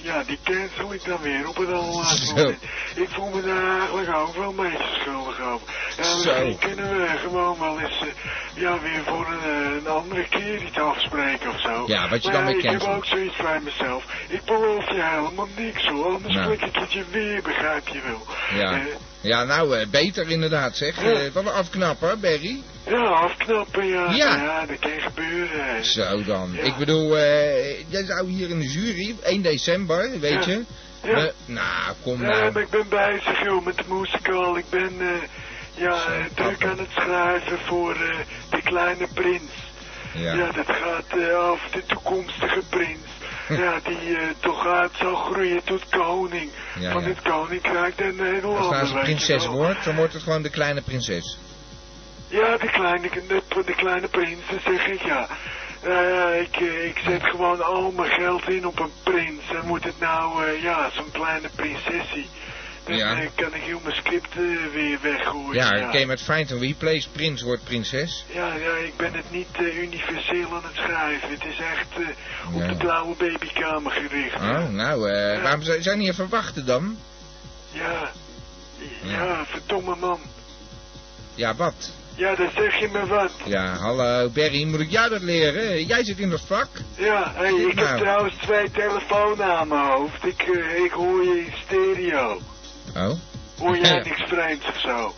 [0.02, 2.58] ja, die, cancel ik dan weer op het allerlaatste moment.
[2.94, 5.66] Ik voel me daar eigenlijk ook wel beetje schuldig over.
[5.96, 6.14] Ja, Zo.
[6.16, 8.02] misschien kunnen we gewoon wel eens
[8.54, 11.84] ja, weer voor een, andere keer iets afspreken of zo.
[11.86, 12.96] Ja, wat je Maar dan weer ik heb cancelt.
[12.96, 14.04] ook zoiets bij mezelf.
[14.28, 16.52] Ik beloof je helemaal niks hoor, anders Nou.
[16.52, 18.22] ik het je weer, begrijp je wel.
[18.60, 18.72] Ja.
[18.72, 18.80] Eh,
[19.20, 21.02] Ja, nou, eh, beter inderdaad, zeg.
[21.02, 21.10] Ja.
[21.10, 22.62] Eh, wat een afknapper, Barry.
[22.86, 24.10] ja, afknappen, ja.
[24.10, 24.36] Ja.
[24.36, 25.84] Ja, dat kan gebeuren.
[25.84, 26.50] Zo dan.
[26.52, 26.62] Ja.
[26.62, 27.16] Ik bedoel,
[27.88, 30.64] jij zou hier in de jury, 1 december, weet je.
[31.02, 31.30] Ja.
[31.44, 32.52] Nou, kom Ja, nou.
[32.52, 34.56] maar ik ben bezig joh met de musical.
[34.58, 34.92] Ik ben
[35.74, 35.98] ja,
[36.34, 37.94] druk aan het schrijven voor
[38.50, 39.50] de kleine prins.
[40.14, 40.50] Ja, Ja.
[40.52, 43.06] dat gaat eh, over de toekomstige prins.
[43.48, 47.08] Ja, die eh, toch uit zal groeien tot koning Ja, van ja.
[47.08, 48.68] het koninkrijk der Nederlanden.
[48.68, 51.38] Als als een prinses wordt, dan wordt het gewoon de kleine prinses.
[52.28, 55.26] Ja, de kleine, de, de kleine prins, dat zeg ik ja.
[55.82, 59.42] Eh, ik, eh, ik zet gewoon al mijn geld in op een prins.
[59.50, 62.28] En moet het nou, ja, zo'n kleine prinsessie.
[62.96, 63.20] Ja.
[63.20, 65.54] eh, kan ik heel mijn script eh, weer weggooien.
[65.54, 65.86] Ja, ja.
[65.86, 68.24] oké, met Find and Replace, prins wordt prinses.
[68.32, 71.30] Ja, ja, ik ben het niet eh, universeel aan het schrijven.
[71.30, 72.08] Het is echt
[72.54, 72.66] op Ja.
[72.68, 74.34] de blauwe babykamer gericht.
[74.34, 76.98] Oh, nou, eh, waarom zou je niet even wachten dan?
[77.72, 78.10] Ja.
[79.02, 79.44] Ja.
[79.46, 80.20] Verdomme man.
[81.34, 81.92] Ja, wat?
[82.14, 83.32] Ja, dan zeg je me wat.
[83.44, 85.84] Ja, hallo, Barry, moet ik jou dat leren?
[85.84, 86.68] Jij zit in dat vak.
[86.96, 87.86] Ja, hey, ik Nou.
[87.88, 90.24] heb trouwens twee telefoons aan mijn hoofd.
[90.24, 90.42] Ik,
[90.84, 92.40] ik hoor je in stereo.
[92.96, 93.12] Oh?
[93.58, 95.14] Hoor jij niks vreemds of zo?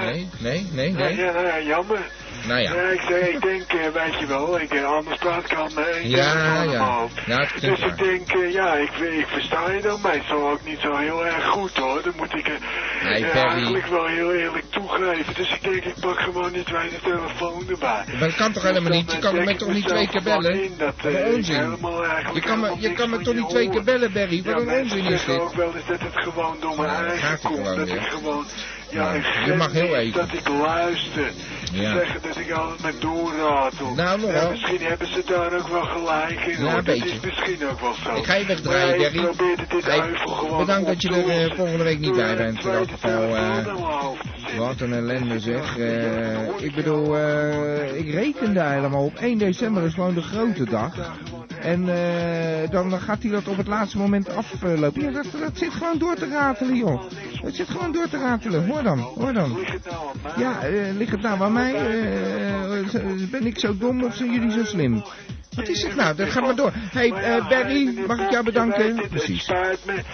[0.00, 1.16] Nee, nee, nee, Ja, nee.
[1.16, 2.10] ja, nou ja, jammer.
[2.46, 2.80] Nou Ja, ja.
[2.90, 3.02] ik,
[3.34, 7.06] ik denk, eh, weet je wel, ik, eh, anders praat ik aan mijn Ja, ja.
[7.26, 10.78] Ja, klinkt dus ik denk, eh, ja, ik, ik versta je dan meestal ook niet
[10.80, 12.02] zo heel erg goed hoor.
[12.02, 12.54] Dan moet ik eh,
[13.02, 15.34] Nee, eh, eigenlijk wel heel eerlijk toegeven.
[15.34, 18.04] Dus ik denk, ik pak gewoon die tweede telefoon erbij.
[18.20, 19.10] Dat kan toch helemaal niet?
[19.10, 20.62] Je eh, kan me toch ik niet twee keer bellen?
[20.62, 21.54] in dat, Wat een eh, ik onzin.
[21.56, 24.42] helemaal Je kan me, helemaal je kan me toch niet twee keer bellen, Barry?
[24.42, 25.38] Wat een onzin is dit.
[25.40, 27.64] ook wel eens dat het gewoon door mijn dat eigen komt.
[27.76, 28.44] Dat ik gewoon,
[28.90, 30.20] ja, Nou, ik je mag heel even.
[30.20, 31.32] dat ik luister.
[31.72, 33.94] Zeggen dat ik altijd met doorratel.
[33.94, 34.50] Nou, nog wel.
[34.50, 36.64] misschien hebben ze daar ook wel gelijk in.
[36.64, 37.08] Ja, een dat beetje.
[37.08, 38.14] is misschien ook wel zo.
[38.14, 39.18] Ik ga je wegdraaien, Maar Barry.
[39.18, 42.62] Ik probeerde dit Hey, gewoon bedankt dat je er, eh, volgende week niet bij bent.
[42.62, 42.96] zetten.
[44.58, 45.78] Wat een ellende zeg.
[45.78, 47.16] Eh, ik bedoel,
[47.94, 50.94] ik rekende helemaal op 1 december is gewoon de grote dag.
[51.60, 51.84] En
[52.70, 55.02] dan gaat hij dat op het laatste moment aflopen.
[55.02, 57.02] Ja, dat, dat zit gewoon door te ratelen, joh.
[57.42, 58.66] Dat zit gewoon door te ratelen.
[58.66, 59.50] Hoor dan, hoor dan.
[60.22, 60.40] Nou?
[60.40, 60.58] Ja,
[60.96, 61.74] ligt het nou aan mij?
[61.74, 65.04] Eh, ben ik zo dom of zijn jullie zo slim?
[65.56, 66.14] Wat is het nou?
[66.16, 66.72] Dat gaat maar door.
[66.74, 68.86] Hey, Maar ja, eh, Barry, mag ik jou bedanken?
[68.86, 69.48] het, Het Precies.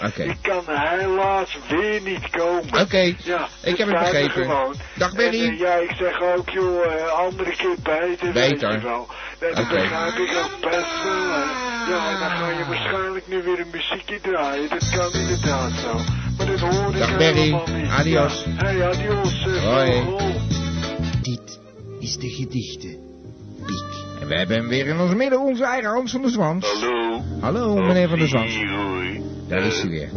[0.04, 0.22] Oké.
[0.22, 2.80] Ik kan helaas weer niet komen.
[2.80, 4.74] Oké, Ja, ik heb het spijt me begrepen.
[4.94, 5.44] Dag, Barry.
[5.44, 8.32] En, eh, ja, ik zeg ook, joh, andere keer beter.
[8.32, 8.68] Beter.
[8.68, 9.08] Weet je wel.
[9.38, 11.38] Dat begrijp ik ook best wel.
[11.88, 14.68] Ja, en dan ga je waarschijnlijk nu weer een muziekje draaien.
[14.68, 16.00] Dat kan inderdaad zo.
[16.38, 17.52] Maar dat hoor ik Dag, Barry.
[17.52, 17.90] niet.
[17.90, 18.44] Adios.
[18.46, 18.64] Ja.
[18.64, 19.44] Hey, adios.
[19.64, 20.02] Hoi.
[22.02, 22.88] Is de gedichte.
[23.66, 24.20] Piek.
[24.20, 26.66] En we hebben hem weer in ons midden, onze eigen Hans van der Zwans.
[26.80, 27.20] Hallo.
[27.40, 28.54] Hallo, meneer van der Zwans.
[28.56, 29.02] Hier hoor.
[29.48, 30.08] Daar is hij weer.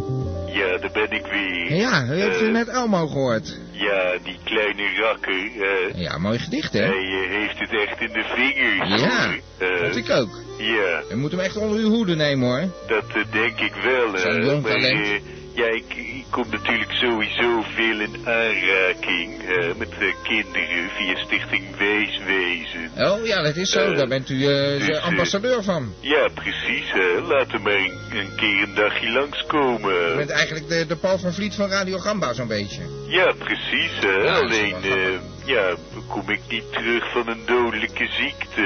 [0.54, 1.76] Ja, daar ben ik weer.
[1.76, 3.58] Ja, u heeft Eh, net Elmo gehoord.
[3.72, 5.34] Ja, die kleine rakker.
[5.34, 6.80] eh, Ja, mooi gedicht, hè?
[6.80, 9.02] hij eh, heeft het echt in de vingers.
[9.02, 9.34] Ja.
[9.58, 10.30] Eh, Dat ik ook.
[10.58, 12.72] Ja, U moet hem echt onder uw hoede nemen, hoor.
[12.88, 14.18] dat eh, denk ik wel.
[14.18, 15.00] Zo'n eh, jong maar talent.
[15.00, 15.20] eh,
[15.54, 19.90] ja, ik, ik kom natuurlijk sowieso veel in aanraking eh, met
[20.24, 22.92] kinderen via Stichting Weeswezen.
[22.98, 23.80] Oh, ja, dat is zo.
[23.92, 25.94] Eh, Daar bent u eh, dus, de eh, ambassadeur van.
[26.00, 26.86] Ja, precies.
[27.28, 30.16] laten we maar een, een keer een dagje U langskomen.
[30.18, 32.82] bent eigenlijk de, de Paul van Vliet van Radio Gamba, zo'n beetje.
[33.08, 33.92] Ja, precies.
[34.02, 35.76] Ja, Alleen, eh, ja,
[36.08, 38.62] kom ik niet terug van een dodelijke ziekte.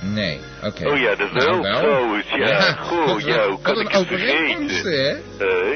[0.00, 0.88] Nee, oké.
[0.88, 2.26] Oh ja, dat Nou, wel, trouwens.
[2.36, 4.92] Ja, goh, wat, ja, hoe wat kan ik het vergeten?
[5.04, 5.16] hè?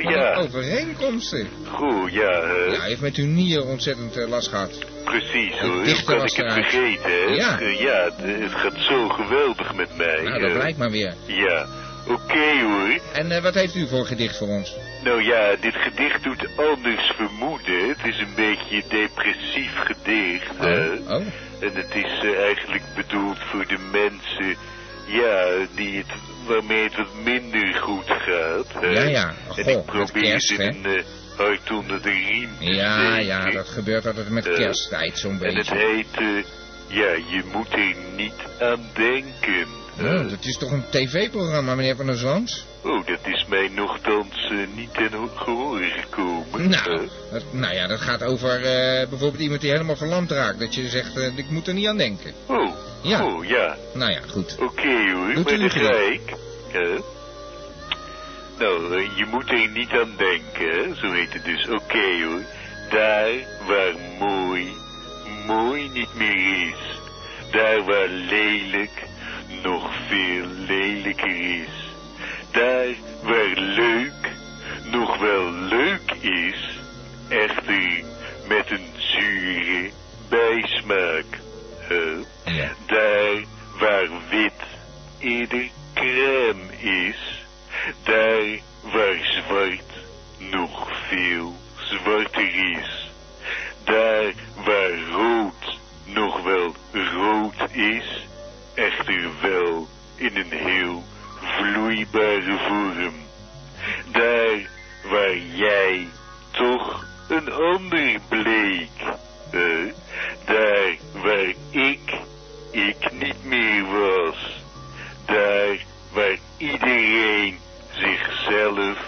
[0.02, 1.48] Wat ja, een overeenkomsten.
[1.68, 4.78] goh, ja, eh, Ja, hij heeft met uw nieren ontzettend eh, last gehad.
[5.04, 5.70] precies hoor.
[5.84, 6.66] Hoe kan ik het eruit.
[6.66, 7.34] vergeten, hè?
[7.34, 7.58] Ja.
[7.78, 10.22] Ja, het, het gaat zo geweldig met mij.
[10.22, 11.14] Nou, dat blijkt maar weer.
[11.26, 11.66] Ja,
[12.08, 13.00] oké hoor.
[13.12, 14.76] En eh, wat heeft u voor gedicht voor ons?
[15.04, 17.88] Nou ja, dit gedicht doet anders vermoeden.
[17.88, 20.58] Het is een beetje een depressief gedicht.
[20.58, 20.86] hè.
[20.92, 21.22] Oh, oh.
[21.60, 24.56] En het is eh, eigenlijk bedoeld voor de mensen,
[25.06, 26.06] ja, die het,
[26.46, 28.82] waarmee het wat minder goed gaat.
[28.82, 28.86] hè.
[28.88, 29.28] Ja, ja.
[29.28, 30.62] en Goh, ik met probeer kerst, hè?
[30.62, 31.04] in een eh,
[31.36, 33.24] hart onder de riem te Ja, steken.
[33.26, 35.76] ja, dat gebeurt altijd met Eh, kersttijd zo'n En het beetje.
[35.86, 36.44] heet, eh,
[36.88, 39.66] Ja, je moet er niet aan denken.
[39.98, 42.64] Ja, dat is toch een tv-programma, meneer Van der Zwans?
[42.82, 46.68] Oh, dat is mij nogthans eh, niet ten ho- gehoor gekomen.
[46.68, 50.58] Nou, Eh, dat, nou ja, dat gaat over eh, bijvoorbeeld iemand die helemaal verlamd raakt.
[50.60, 52.32] Dat je zegt, ik moet er niet aan denken.
[52.46, 53.24] oh, Ja.
[53.24, 53.76] oh, ja.
[53.94, 54.56] Nou ja, goed.
[54.60, 56.34] Oké hoor, Doet maar dan ga ik.
[56.72, 56.98] Hè?
[58.58, 61.68] Nou, je moet er niet aan denken, zo heet het dus.
[61.68, 62.42] Oké hoor,
[62.90, 63.30] daar
[63.66, 64.72] waar mooi,
[65.46, 66.98] mooi niet meer is.
[67.50, 68.90] Daar waar lelijk
[69.62, 71.92] nog veel lelijker is.
[72.50, 74.32] Daar waar leuk
[74.90, 76.78] nog wel leuk is.
[77.28, 78.04] Echter
[78.48, 79.90] met een zure
[80.28, 81.42] bijsmaak.
[82.44, 82.72] Ja.
[82.86, 83.44] Daar
[83.78, 84.52] waar wit
[85.18, 87.44] eerder crème is,
[88.02, 88.58] daar
[88.92, 89.92] waar zwart
[90.38, 93.10] nog veel zwarter is,
[93.84, 94.32] daar
[94.64, 98.26] waar rood nog wel rood is,
[98.74, 101.04] echter wel in een heel
[101.40, 103.14] vloeibare vorm,
[104.12, 104.68] daar
[105.10, 106.08] waar jij
[106.50, 108.90] toch een ander bleek,
[110.44, 112.22] daar waar ik
[112.74, 114.62] ik niet meer was.
[115.24, 117.58] Daar waar iedereen
[117.90, 118.98] zichzelf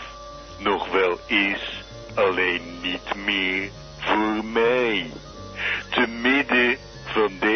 [0.58, 5.10] nog wel is, alleen niet meer voor mij.
[5.90, 7.55] Te midden van deze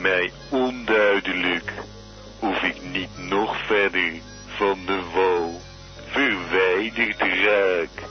[0.00, 1.72] Mij onduidelijk
[2.40, 4.10] of ik niet nog verder
[4.46, 5.60] van de wal
[6.06, 8.06] verwijderd raak.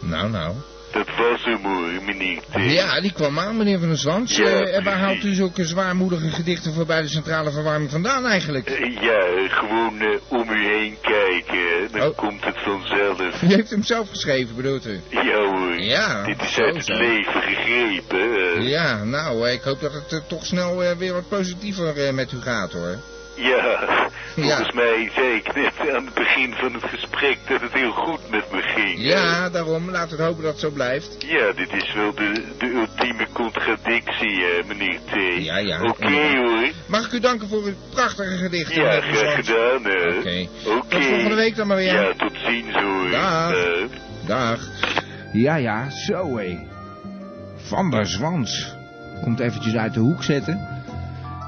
[0.00, 0.54] Nou, nou.
[0.92, 2.72] Dat was hem hoor, meneer T.
[2.72, 4.36] Ja, die kwam aan, meneer Van der Zwans.
[4.36, 8.26] Ja, Eh, en waar haalt u zulke zwaarmoedige gedichten voor bij de centrale verwarming vandaan
[8.26, 8.70] eigenlijk?
[8.70, 12.16] Eh, Ja, gewoon eh, om u heen kijken, dan Oh.
[12.16, 13.42] komt het vanzelf.
[13.42, 15.00] U heeft hem zelf geschreven, bedoelt u?
[15.10, 16.96] Ja hoor, Ja, dit is uit het zo.
[16.96, 18.37] leven gegrepen.
[18.62, 22.12] Ja, nou, eh, ik hoop dat het eh, toch snel eh, weer wat positiever eh,
[22.12, 22.96] met u gaat, hoor.
[23.34, 24.44] Ja, Ja.
[24.44, 28.30] volgens mij zei ik net aan het begin van het gesprek dat het heel goed
[28.30, 28.94] met me ging.
[29.02, 29.90] Ja, daarom.
[29.90, 31.16] Laten we hopen dat het zo blijft.
[31.18, 35.44] Ja, dit is wel de, de ultieme contradictie, hè, meneer T.
[35.44, 36.68] Ja, ja, Oké hoor.
[36.86, 40.18] Mag ik u danken voor uw prachtige gedichten, Ja, graag gedaan, hè.
[40.18, 40.48] Oké.
[40.66, 40.88] Oké.
[40.88, 41.94] Tot volgende week dan maar weer.
[41.94, 43.10] Ja, tot ziens hoor.
[43.10, 43.54] Dag.
[44.26, 44.60] Dag.
[45.32, 46.58] Ja, ja, zo hé.
[47.68, 48.74] Van der Zwans.
[49.22, 50.82] Komt eventjes uit de hoek zetten.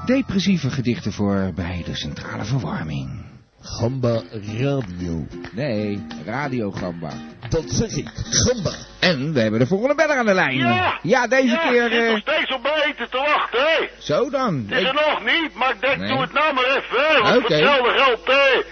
[0.05, 3.25] Depressieve gedichten voor bij de centrale verwarming.
[3.61, 4.21] Gamba
[4.59, 5.27] Radio.
[5.51, 7.11] Nee, Radio Gamba.
[7.49, 8.09] Dat zeg ik.
[8.29, 8.71] Gamba.
[8.99, 10.57] En we hebben de volgende beller aan de lijn.
[11.03, 11.27] Ja.
[11.27, 11.85] deze ja, keer...
[11.85, 13.87] ik zit eh, nog steeds op eten te wachten, hè.
[13.99, 14.65] zo dan.
[14.67, 16.09] Het is er nog niet, maar ik denk, Nee.
[16.09, 17.21] doe het nou maar even, hè.
[17.21, 18.63] Want hetzelfde geld, hè.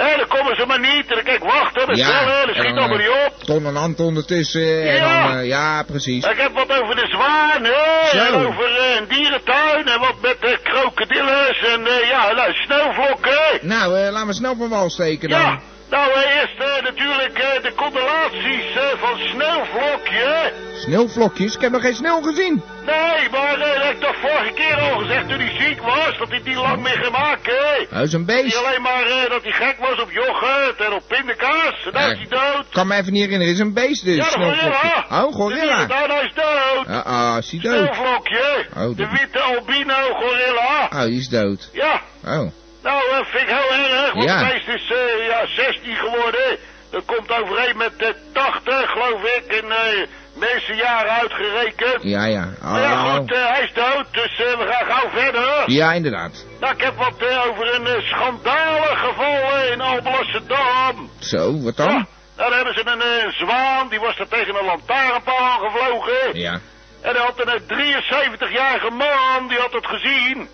[0.00, 1.06] Hé, dan komen ze maar niet.
[1.08, 3.44] En dan kijk, wachten, dat Ja, bellen, dat schiet allemaal eh, niet op.
[3.44, 4.82] Ton en Ant ondertussen.
[4.88, 5.26] En Ja.
[5.28, 6.24] dan, eh, ja, precies.
[6.24, 8.18] Ik heb wat over de zwaan, hè.
[8.26, 9.86] En over eh, een dierentuin.
[9.88, 11.58] En wat met de krokodilles.
[11.74, 13.58] En eh, ja, nou, sneeuwvlokken.
[13.60, 15.60] Nou, eh, laten we snel van wal steken dan.
[15.90, 20.52] Nou eh, eerst eh, natuurlijk eh, de constellaties eh, van Sneeuwvlokje.
[20.74, 21.54] Sneeuwvlokjes?
[21.54, 22.62] Ik heb nog geen sneeuw gezien.
[22.86, 26.28] Nee, maar dat heb ik toch vorige keer al gezegd toen hij ziek was, dat
[26.28, 27.52] hij niet lang meer maken.
[27.52, 27.84] hè.
[27.90, 28.56] Hij is een Niet beest.
[28.56, 31.74] alleen maar dat hij gek was op yoghurt en op pindakaas.
[31.86, 32.12] En nou Ja.
[32.12, 32.64] is hij dood.
[32.72, 33.52] kan me even niet herinneren.
[33.54, 34.16] Is een beest dus.
[34.16, 35.04] Ja, de gorilla.
[35.24, 35.60] Oh, gorilla.
[35.60, 36.86] De dierentuin, hij is dood.
[36.86, 37.74] Ah, ah, is hij dood?
[37.94, 38.66] Sneeuwvlokje.
[38.76, 40.88] Oh, de witte albino gorilla.
[40.92, 41.70] Oh, die is dood.
[41.72, 42.50] Ja, Oh.
[42.82, 44.12] Nou, dat vind ik heel erg.
[44.12, 44.48] Want Ja.
[44.48, 46.58] beest is eh, ja, 16 geworden.
[46.90, 49.44] Dat komt overeen met de 80, geloof ik.
[49.62, 52.02] In eh meeste jaren uitgerekend.
[52.02, 52.48] Ja, ja.
[52.62, 55.62] Maar ja, goed, eh, hij is dood, dus eh, we gaan gauw verder.
[55.70, 56.44] Ja, inderdaad.
[56.60, 61.10] Nou, ik heb wat eh, over een uh, schandalig geval eh, in Alblasserdam.
[61.20, 61.94] Zo, wat Ja, dan?
[61.94, 66.38] nou, daar hebben ze een eh, zwaan, die was er tegen een lantaarnpaal aangevlogen.
[66.38, 66.60] Ja.
[67.02, 68.02] En er had een eh,
[68.40, 70.48] 73-jarige man, die had het gezien.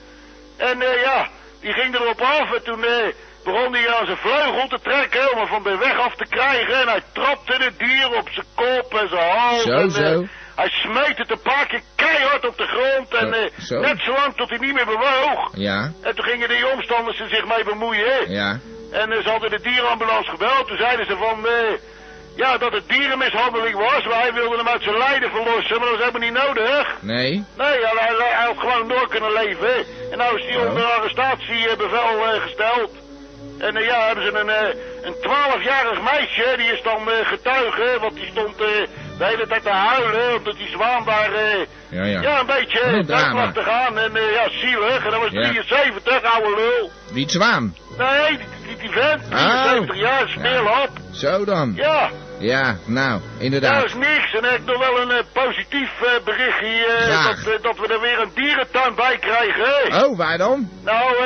[0.57, 1.29] En eh, ja,
[1.61, 3.07] die ging erop af en toen eh,
[3.45, 6.75] begon hij aan zijn vleugel te trekken om hem van de weg af te krijgen.
[6.81, 9.63] En hij trapte het dier op zijn kop en zijn hals.
[9.63, 10.25] Zo, en, eh, zo.
[10.57, 13.15] hij smeet het een paar keer keihard op de grond.
[13.15, 13.81] En eh, zo.
[13.81, 15.51] net zo lang tot hij niet meer bewoog.
[15.53, 18.31] Ja, En toen gingen die omstanders er zich mee bemoeien.
[18.31, 18.59] ja.
[18.93, 20.67] En ze hadden de dierenambulance gebeld.
[20.67, 21.47] Toen zeiden ze van...
[21.47, 21.53] eh,
[22.37, 24.05] ja, dat het dierenmishandeling was.
[24.05, 25.79] Maar hij wilde hem uit zijn lijden verlossen.
[25.81, 26.95] Maar dat was helemaal niet nodig.
[27.01, 27.45] Nee?
[27.57, 29.75] Nee, hij, hij, hij had gewoon door kunnen leven.
[30.11, 30.69] En nou is hij Oh.
[30.69, 32.91] onder arrestatiebevel eh, gesteld.
[33.59, 34.69] En eh, ja, hebben ze een, eh,
[35.03, 38.67] een 12-jarig meisje, die is dan eh, getuige, want die stond eh,
[39.19, 42.21] de hele tijd te huilen, omdat die zwaan daar, eh, Ja, ja.
[42.21, 43.35] ja, een beetje uh, drama.
[43.45, 43.99] lag te gaan.
[43.99, 45.41] En eh, ja, zielig, en dat was Ja.
[45.41, 46.91] 73, oude lul.
[47.13, 47.77] Die zwaan.
[47.99, 49.23] Nee, die, die niet, die vent.
[49.23, 49.29] Oh.
[49.29, 50.89] 73 jaar, speelhap.
[51.13, 51.73] Zo dan.
[51.77, 53.85] Ja, Ja, nou, dat inderdaad.
[53.85, 54.33] is niks.
[54.33, 58.01] En ik heb nog wel een eh, positief eh, berichtje, eh, dat, dat we er
[58.01, 60.05] weer een dierentuin bij krijgen.
[60.05, 60.69] Oh, waar dan?
[60.85, 61.17] Nou,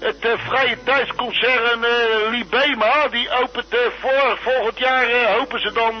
[0.00, 0.16] het
[0.48, 5.06] vrije tijdsconcern eh, Libema, die opent voor, volgend jaar,
[5.38, 5.94] hopen ze dan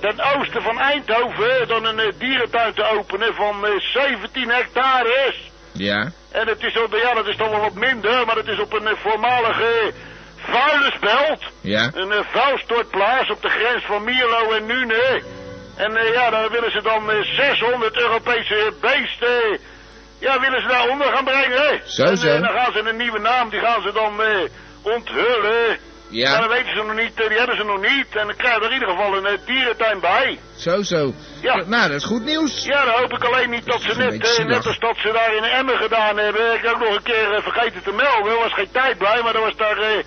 [0.00, 5.51] ten oosten van Eindhoven, dan een dierentuin te openen van eh, 17 hectares.
[5.72, 6.10] Ja.
[6.30, 8.72] En het is, op, ja, dat is dan wel wat minder, maar het is op
[8.72, 9.92] een eh, voormalige
[10.36, 11.42] vuilnisbelt.
[11.60, 11.90] Ja.
[11.94, 15.22] Een uh, vuilstortplaats op de grens van Mierlo en Nune.
[15.76, 19.58] En eh, ja, daar willen ze dan eh, 600 Europese beesten...
[20.18, 21.80] Ja, willen ze daar onder gaan brengen.
[21.86, 22.26] Zo, en, zo.
[22.26, 24.38] eh, dan gaan ze een nieuwe naam, die gaan ze dan eh,
[24.82, 25.78] onthullen.
[26.12, 26.30] Ja.
[26.30, 28.06] Maar dat weten ze nog niet, eh, die hebben ze nog niet.
[28.16, 30.38] En dan krijgen we er in ieder geval een eh, dierentuin bij.
[30.56, 31.12] Zo, zo.
[31.42, 31.54] Ja.
[31.54, 32.64] Nou, dat is goed nieuws.
[32.64, 35.10] Ja, dan hoop ik alleen niet dat ze Dat net, eh, net als dat ze
[35.12, 36.54] daar in Emmen gedaan hebben.
[36.54, 38.32] Ik heb ook nog een keer eh, vergeten te melden.
[38.32, 40.04] Er was geen tijd bij, maar er was daar eh,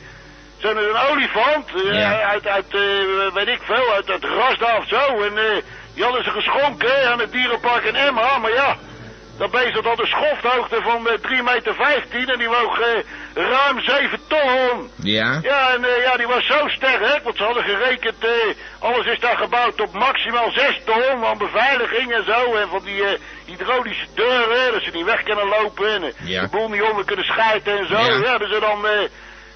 [0.57, 1.67] zo'n een olifant.
[1.75, 2.21] eh, Ja.
[2.21, 5.21] Uit, uit eh, weet ik veel, uit, uit Rasda of zo.
[5.23, 5.61] En eh,
[5.93, 8.41] die hadden ze geschonken aan het dierenpark in Emmen.
[8.41, 8.77] Maar ja,
[9.37, 12.87] dat beest dat een schofthoogte van eh, 3 meter 15 en die woog eh,
[13.33, 14.89] ruim 7 ton.
[14.95, 15.39] Ja.
[15.43, 18.29] Ja, en eh, ja, die was zo sterk, want ze hadden gerekend, eh,
[18.79, 23.03] alles is daar gebouwd op maximaal 6 ton, van beveiliging en zo, en van die
[23.03, 26.41] eh, hydraulische deuren, dat ze niet weg kunnen lopen en eh, Ja.
[26.41, 27.97] de boel niet onder kunnen schijten en zo.
[27.97, 28.17] Ja.
[28.23, 28.99] Ja, dus ze dan, eh,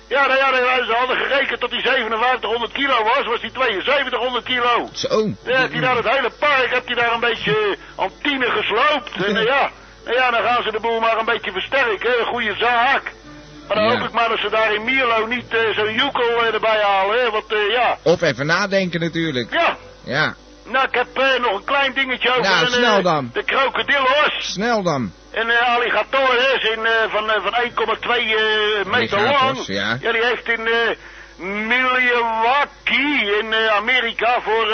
[0.10, 4.45] ja, nou ja, nou, ze hadden gerekend dat die 5700 kilo was, was die 7200
[4.45, 4.89] kilo.
[4.93, 5.30] Zo.
[5.45, 9.12] Ja, die daar het hele park, heb die daar een beetje eh, aan tienen gesloopt.
[9.26, 9.72] En eh, ja,
[10.06, 13.04] nou ja, dan gaan ze de boel maar een beetje versterken, een goede zaak.
[13.67, 13.98] Maar dan Ja.
[13.98, 17.30] hoop ik maar dat ze daar in Mierlo niet eh, zo'n joekel erbij halen, hè,
[17.32, 17.98] want ja.
[18.04, 19.54] Of even nadenken natuurlijk.
[19.54, 20.36] Ja, Ja.
[20.65, 23.30] nou ik heb nog een klein dingetje over Nou, een, snel dan.
[23.34, 24.34] de krokodillos.
[24.39, 25.12] Snel dan.
[25.32, 29.63] Een eh, alligator is in, eh, van, eh, van 1,2 eh, meter lang.
[29.65, 29.96] ja.
[29.96, 30.68] die heeft in
[31.68, 34.68] Milwaukee in Amerika voor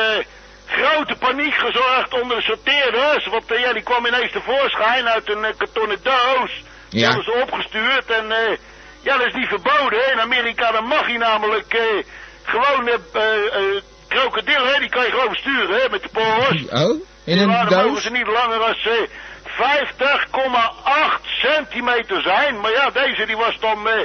[0.67, 3.27] grote paniek gezorgd onder de sorteerders.
[3.27, 6.63] Want ja, die kwam ineens tevoorschijn uit een kartonnen doos.
[6.89, 7.05] Die Ja.
[7.07, 8.57] hadden ze opgestuurd en eh,
[9.01, 10.11] ja, dat is niet verboden.
[10.11, 11.81] In Amerika dan mag je namelijk eh,
[12.43, 12.89] gewoon
[14.07, 16.61] krokodillen, die kan je gewoon besturen hè, met de pols.
[16.83, 17.01] Oh?
[17.25, 18.01] In Ja, een dan mogen doos?
[18.03, 18.93] ze niet langer dan eh,
[19.55, 22.59] 50,8 centimeter zijn.
[22.59, 23.99] Maar ja, deze die was dan eh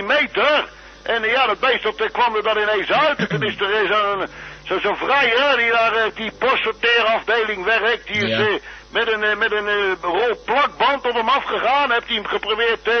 [0.00, 0.64] 1,2 meter.
[1.02, 3.18] En eh, ja, dat beest dat, eh, kwam er dan ineens uit.
[3.18, 4.26] En toen is er eh, zo'n
[4.64, 8.06] zo, zo vrijer die daar eh, die postsorteerafdeling werkt.
[8.06, 8.58] Die is Ja.
[8.94, 11.90] Met een, eh, met een eh, rol plakband op hem afgegaan.
[11.92, 12.94] Heeft hij hem geprobeerd eh,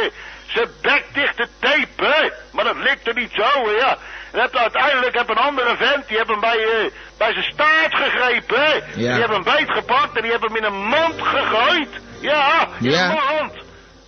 [0.46, 2.32] zijn bek dicht te tapen.
[2.52, 3.96] Maar dat lukte niet zo, ja.
[4.32, 7.94] En heb, uiteindelijk heb een andere vent, die heeft hem bij, eh, bij zijn staart
[7.94, 8.60] gegrepen.
[8.64, 8.72] hè.
[8.74, 8.82] Ja.
[8.94, 11.88] Die hebben hem beetgepakt en die hebben hem in een mand gegooid.
[12.20, 13.04] Ja, in Ja.
[13.10, 13.52] een mand.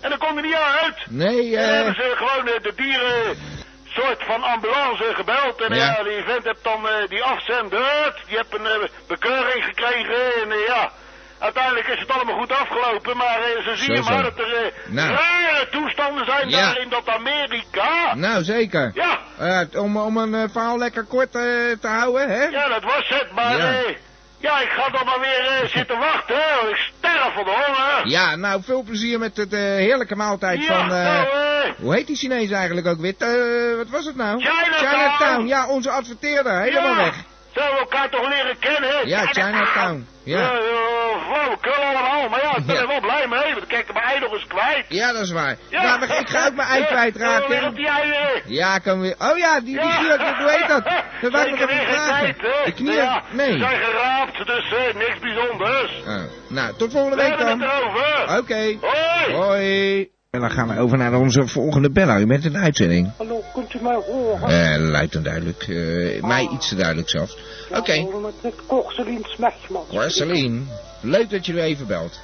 [0.01, 0.97] En dan kon hij niet uit.
[1.09, 1.75] Nee, En eh...
[1.75, 3.39] hebben ze gewoon de dieren
[3.89, 5.61] soort van ambulance gebeld.
[5.63, 5.85] En Ja.
[5.85, 10.35] ja, die vent heeft dan die afzender, die heeft een bekeuring gekregen.
[10.43, 10.93] En ja,
[11.39, 13.17] uiteindelijk is het allemaal goed afgelopen.
[13.17, 15.09] Maar eh, ze zien maar dat er Nou.
[15.15, 16.61] rare toestanden zijn Ja.
[16.61, 18.15] daar in dat Amerika.
[18.15, 18.91] Nou, zeker.
[18.95, 22.45] Ja, Eh, om, om een eh, verhaal lekker kort te houden, hè?
[22.45, 23.33] ja, dat was het.
[23.33, 23.73] Maar Ja.
[24.39, 26.37] ja, ik ga dan maar weer zitten wachten.
[26.37, 26.69] Hè.
[26.69, 28.09] Ik sterf van de honger.
[28.09, 30.89] Ja, nou, veel plezier met de heerlijke maaltijd Ja, van...
[30.89, 31.27] nou,
[31.79, 33.15] hoe heet die Chinees eigenlijk ook weer?
[33.77, 34.41] Wat was het nou?
[34.41, 34.87] Chinatown.
[34.87, 37.15] Chinatown, ja, onze adverteerder, helemaal weg.
[37.57, 38.91] Zullen we elkaar toch leren kennen?
[38.91, 38.97] hè?
[39.05, 40.39] Ja, Chinatown, ja.
[40.41, 42.29] Ja, ja, flauwekul allemaal.
[42.29, 43.55] Maar ja, ik ben er wel blij mee.
[43.55, 44.85] Want kijk, mijn ei nog eens kwijt.
[44.89, 45.57] Ja, dat is waar.
[45.69, 45.83] Ja.
[45.83, 47.75] Nou, maar ik ga ook mijn ei Ja, Weer op kwijtraken.
[47.75, 48.43] die eieren.
[48.45, 49.15] Ja, kan weer...
[49.19, 50.83] Oh ja, die, die, die, hoe heet dat?
[51.21, 52.65] Zeker even weer tijd, hè?
[52.65, 52.95] De knieën...
[52.95, 53.53] Ja, Nee.
[53.53, 55.93] Ze zijn geraapt, dus eh, niks bijzonders.
[56.07, 57.69] Oh, nou, tot volgende We week hebben dan.
[57.69, 58.39] het erover.
[58.39, 58.77] Oké.
[58.81, 59.35] Hoi.
[59.35, 60.15] Hoi.
[60.37, 62.21] En dan gaan we over naar onze volgende beller.
[62.21, 63.11] U bent in de uitzending.
[63.17, 64.49] Hallo, kunt u mij horen?
[64.49, 65.63] Eh, luid en duidelijk.
[65.69, 67.39] Eh, mij iets te duidelijk zelfs.
[67.75, 67.93] Oké.
[67.93, 69.85] Ja, hoor, met, met Korselien Smechman.
[71.01, 72.21] Leuk dat je nu even belt.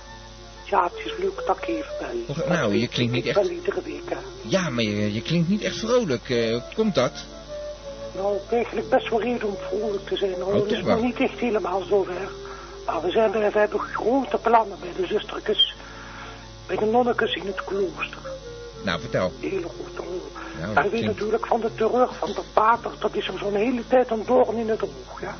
[0.65, 2.25] Ja, het is leuk dat ik even bel.
[2.27, 4.17] Och, nou, je klinkt niet ik echt- bel iedere week, hè.
[4.43, 6.27] Ja, maar je, je klinkt niet echt vrolijk.
[6.29, 7.13] Hoe komt dat?
[8.15, 10.35] Nou, ik eigenlijk best wel reden om vrolijk te zijn.
[10.41, 10.55] hoor.
[10.55, 12.31] Oh, het is nog niet echt helemaal zover.
[12.87, 15.75] Maar we, zijn we hebben grote plannen bij de zustertjes.
[16.67, 18.19] Bij de nonnekes in het klooster.
[18.85, 19.33] Nou, vertel.
[19.41, 22.91] Nou, Maar dat je weet klinkt- natuurlijk van de terreur van de pater.
[22.99, 25.35] Dat is hem zo'n hele tijd een doorn in het oog, ja.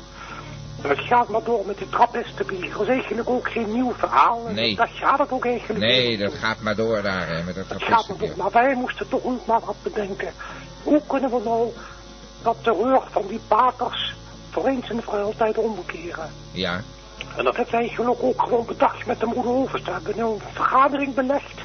[0.81, 2.69] Het gaat maar door met die trappestenbier.
[2.71, 4.41] Dat is eigenlijk ook geen nieuw verhaal.
[4.49, 4.75] Nee.
[4.75, 7.83] Dat gaat het ook eigenlijk Nee, dat gaat maar door daar, hè, met dat Het
[7.83, 8.33] gaat maar door.
[8.37, 10.33] Maar wij moesten toch ook maar wat bedenken.
[10.83, 11.71] Hoe kunnen we nou
[12.41, 14.15] dat terreur van die paters
[14.51, 16.29] voor eens en voor altijd omkeren?
[16.51, 16.81] Ja,
[17.37, 19.85] En dat hebben wij gelukkig ook gewoon bedacht met de moeder Overst.
[19.85, 21.61] We hebben een vergadering belegd.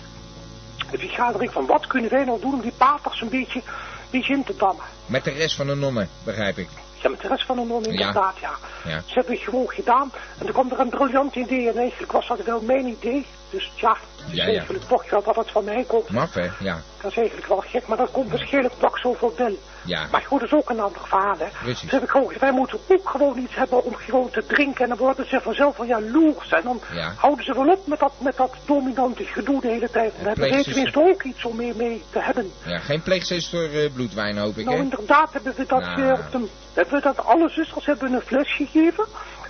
[0.93, 3.63] Een vergadering van wat kunnen wij nou doen om die paters een beetje
[4.11, 4.85] die is in te dammen.
[5.07, 6.69] Met de rest van de nonnen, begrijp ik.
[7.03, 8.51] Ja, met de rest van de non inderdaad, ja.
[8.85, 9.03] Ja.
[9.07, 10.13] Ze hebben het gewoon gedaan.
[10.39, 11.69] En er kwam er een briljant idee.
[11.69, 13.27] En eigenlijk was dat wel mijn idee.
[13.51, 14.51] Dus ja, het is Ja, ja.
[14.51, 16.11] eigenlijk toch wel dat het van mij komt.
[16.11, 16.49] Maf, hè?
[16.61, 16.81] Ja.
[17.01, 19.59] Dat is eigenlijk wel gek, maar dat komt waarschijnlijk toch zoveel wel.
[19.89, 20.07] Ja.
[20.11, 21.47] Maar goed, dat is ook een ander verhaal, hè.
[21.63, 21.81] Precies.
[21.81, 24.83] Dus heb ik gewoon wij moeten ook gewoon iets hebben om gewoon te drinken.
[24.83, 26.49] En dan worden ze vanzelf wel jaloers.
[26.53, 27.13] En dan Ja.
[27.17, 30.11] houden ze wel op met dat, met dat dominante gedoe de hele tijd.
[30.13, 32.53] En dan hebben wij tenminste ook iets om mee, mee te hebben.
[32.65, 34.83] Ja, geen pleegzuster eh, bloedwijn, hoop ik, Nou, hè?
[34.83, 36.03] inderdaad hebben we dat, Nou.
[36.03, 39.05] eh, op de, hebben we dat alle zusters hebben een fles gegeven.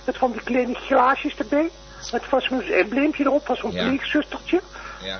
[0.05, 1.69] Met van die kleine glaasjes erbij.
[2.11, 3.83] Met van zo'n embleempje erop, van zo'n Ja.
[3.87, 4.61] pleegzustertje.
[5.03, 5.19] Ja.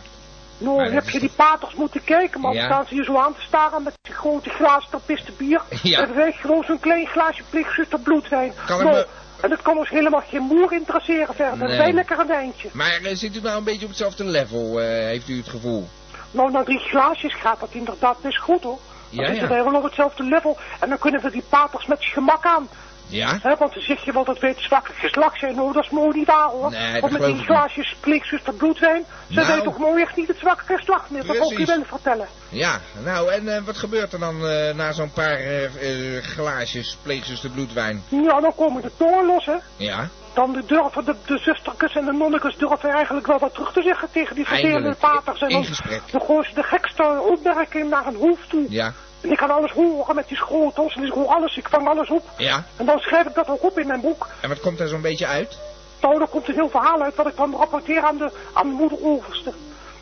[0.58, 2.54] Nou, Maar heb je die paters moeten kijken, man.
[2.54, 2.60] Ja.
[2.60, 5.62] Dan staan ze je zo aan te staren met grote glazen terpiste bier.
[5.84, 5.98] Ja.
[6.00, 8.54] Hebben wij gewoon zo'n klein glaasje pleegzuster bloedwijn.
[8.66, 9.08] Kan me-
[9.42, 11.68] En dat kan ons helemaal geen moer interesseren verder.
[11.68, 11.78] Nee.
[11.78, 12.70] Wij lekker een wijntje.
[12.74, 15.88] Maar eh, zit u nou een beetje op hetzelfde level, eh, heeft u het gevoel?
[16.32, 18.80] Nou, na drie glaasjes gaat dat inderdaad best goed, hoor.
[19.10, 19.54] Dan Ja, zitten ja.
[19.54, 20.58] wij wel op hetzelfde level.
[20.80, 22.70] En dan kunnen we die paters met gemak aan.
[23.10, 23.40] Ja?
[23.42, 25.56] Hè, want dan zeg je wel dat wij het zwakke geslacht zijn.
[25.56, 26.72] Nou, dat is mooi niet waar hoor.
[26.72, 29.58] Nee, dat want met die glaasjes pleegzuster bloedwijn zijn Nou.
[29.58, 31.26] wij toch mooi echt niet het zwakke geslacht meer.
[31.26, 32.28] Dat wil ik wel vertellen.
[32.50, 37.50] Ja, nou, en eh, wat gebeurt er dan eh, na zo'n paar eh, glaasjes pleegzuster
[37.50, 38.04] bloedwijn?
[38.10, 39.56] Ja, dan komen de tongen los hè.
[39.76, 40.10] Ja?
[40.34, 43.82] Dan de durven de, de zusterkes en de nonnekes durven eigenlijk wel wat terug te
[43.82, 45.42] zeggen tegen die vervelende paters.
[45.42, 48.66] En dan, ze de gekste opmerking naar een hoofd toe.
[48.70, 48.94] Ja?
[49.22, 52.10] En ik kan alles horen met die schotels en ik hoor alles, ik vang alles
[52.10, 52.24] op.
[52.38, 52.64] Ja?
[52.76, 54.28] En dan schrijf ik dat ook op in mijn boek.
[54.42, 55.58] En wat komt er zo'n beetje uit?
[56.02, 58.74] Nou, dan komt een heel verhaal uit wat ik dan rapporteer aan de, aan de
[58.74, 59.54] moeder overste.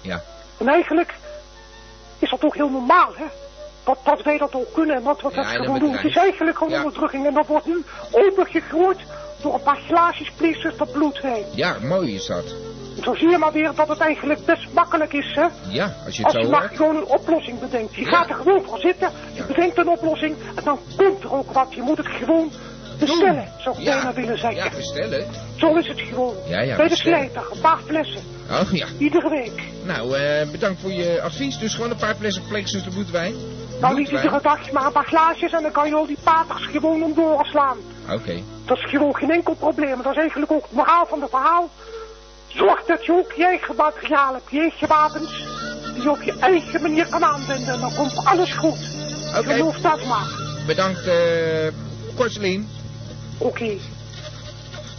[0.01, 0.21] Ja.
[0.57, 1.13] En eigenlijk
[2.19, 3.25] is dat ook heel normaal, hè?
[3.83, 5.91] Dat, dat wij dat ook kunnen en dat we Ja, dat dat gewoon doen.
[5.91, 6.83] Het is eigenlijk gewoon Ja.
[6.83, 8.99] onderdrukking en dat wordt nu opengegooid
[9.41, 11.43] door een paar glaasjes pleegzuster bloedwijn.
[11.53, 12.55] Ja, mooi is dat.
[13.03, 15.45] Zo zie je maar weer dat het eigenlijk best makkelijk is, hè?
[15.69, 17.95] Ja, als je het Als je maar gewoon een oplossing bedenkt.
[17.95, 18.09] Je Ja.
[18.09, 19.45] gaat er gewoon voor zitten, je Ja.
[19.47, 21.73] bedenkt een oplossing en dan komt er ook wat.
[21.73, 22.51] Je moet het gewoon
[22.99, 23.93] bestellen, zou ik Ja.
[23.95, 24.63] bijna willen zeggen.
[24.63, 25.25] Ja, bestellen.
[25.55, 26.35] Zo is het gewoon.
[26.47, 28.21] Ja, ja, Bij de slijter, een paar flessen,
[28.51, 28.87] Oh ja.
[28.97, 29.63] iedere week.
[29.85, 31.57] Nou, eh, bedankt voor je advies.
[31.57, 33.33] Dus gewoon een paar flessen pleegzuster bloedwijn.
[33.81, 36.65] Nou, niet iedere dag, maar een paar glaasjes en dan kan je al die paters
[36.65, 37.77] gewoon om doorslaan.
[38.11, 38.41] Oké.
[38.65, 40.01] Dat is gewoon geen enkel probleem.
[40.01, 41.69] Dat is eigenlijk ook het moraal van het verhaal.
[42.57, 45.45] Zorg dat je ook je eigen materiaal hebt, je eigen wapens,
[45.93, 47.73] die je op je eigen manier kan aanwenden.
[47.73, 48.77] En dan komt alles goed.
[49.37, 49.53] Oké.
[49.53, 50.27] Geloof dat maar.
[50.67, 51.67] Bedankt, eh
[52.15, 52.69] Korselien.
[53.37, 53.77] Oké,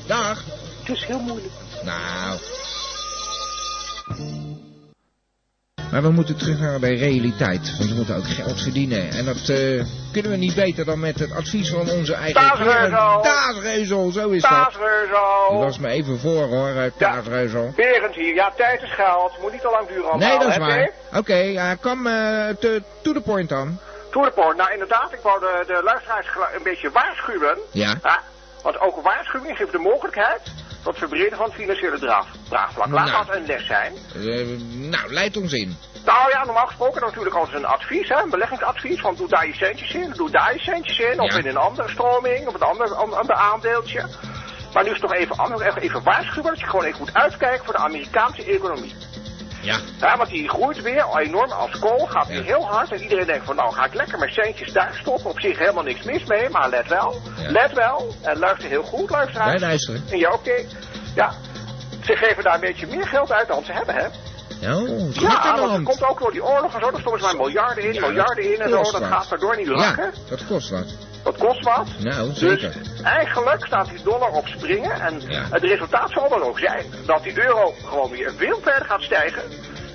[0.07, 0.45] Dag.
[0.79, 1.53] het is heel moeilijk.
[1.85, 2.39] Nou.
[5.91, 7.77] Maar we moeten terug naar de realiteit.
[7.79, 9.11] Want we moeten ook geld verdienen.
[9.11, 12.41] En dat eh, kunnen we niet beter dan met het advies van onze eigen...
[12.41, 13.21] Taasreuzel.
[13.21, 14.51] Taasreuzel, zo is dat.
[14.51, 15.49] Taasreuzel.
[15.51, 17.73] Die was me even voor hoor, Taasreuzel.
[17.77, 18.35] Berend hier.
[18.35, 19.39] Ja, tijd is geld.
[19.41, 20.29] Moet niet te lang duren allemaal.
[20.29, 20.91] Nee, dat is hè, waar.
[21.17, 23.79] Oké, ja, kom eh, to, to the point dan.
[24.11, 24.57] To the point.
[24.57, 26.27] Nou, inderdaad, ik wou de, de luisteraars
[26.57, 27.59] een beetje waarschuwen.
[27.71, 27.99] Ja.
[28.63, 30.41] want ook waarschuwing geeft de mogelijkheid
[30.89, 32.89] tot het verbreden van het financiële draag, draagvlak.
[32.89, 33.27] Laat Nou.
[33.27, 33.93] dat een les zijn.
[34.15, 34.47] Eh,
[34.91, 35.77] nou, leid ons in.
[36.05, 39.01] Nou ja, normaal gesproken natuurlijk altijd een advies, hè, een beleggingsadvies.
[39.01, 41.21] Van doe daar je centjes in, doe daar je centjes in.
[41.21, 41.39] Of Ja.
[41.39, 44.07] in een andere stroming, of een ander, an- ander aandeeltje.
[44.73, 47.15] Maar nu is het toch even anders, even, even waarschuwen dat je gewoon even moet
[47.15, 48.95] uitkijken voor de Amerikaanse economie.
[49.61, 49.79] Ja.
[50.01, 52.43] Ja, want die groeit weer enorm als kool, gaat weer Ja.
[52.43, 52.93] heel hard.
[52.93, 55.31] En iedereen denkt van nou ga ik lekker mijn centjes daar stoppen.
[55.31, 57.21] Op zich helemaal niks mis mee, maar let wel.
[57.37, 57.51] Ja.
[57.51, 58.15] Let wel.
[58.23, 59.51] En luister heel goed, luisteraars.
[59.51, 60.03] Wij luisteren.
[60.11, 60.65] En ja, oké.
[61.15, 61.33] Ja,
[62.05, 64.03] ze geven daar een beetje meer geld uit dan ze hebben, hè?
[64.03, 66.91] Wat Ja, er want het komt ook door die oorlog en zo.
[66.91, 68.83] Daar stoppen ze maar miljarden in, Ja, miljarden in en zo.
[68.83, 70.05] Dat gaat daardoor niet lachen.
[70.05, 70.87] Ja, dat kost wat.
[71.25, 71.87] Dat kost wat.
[71.99, 72.73] Nou, Dus zeker.
[73.03, 75.01] eigenlijk staat die dollar op springen.
[75.01, 75.43] En Ja.
[75.51, 79.43] het resultaat zal dan ook zijn dat die euro gewoon weer veel verder gaat stijgen.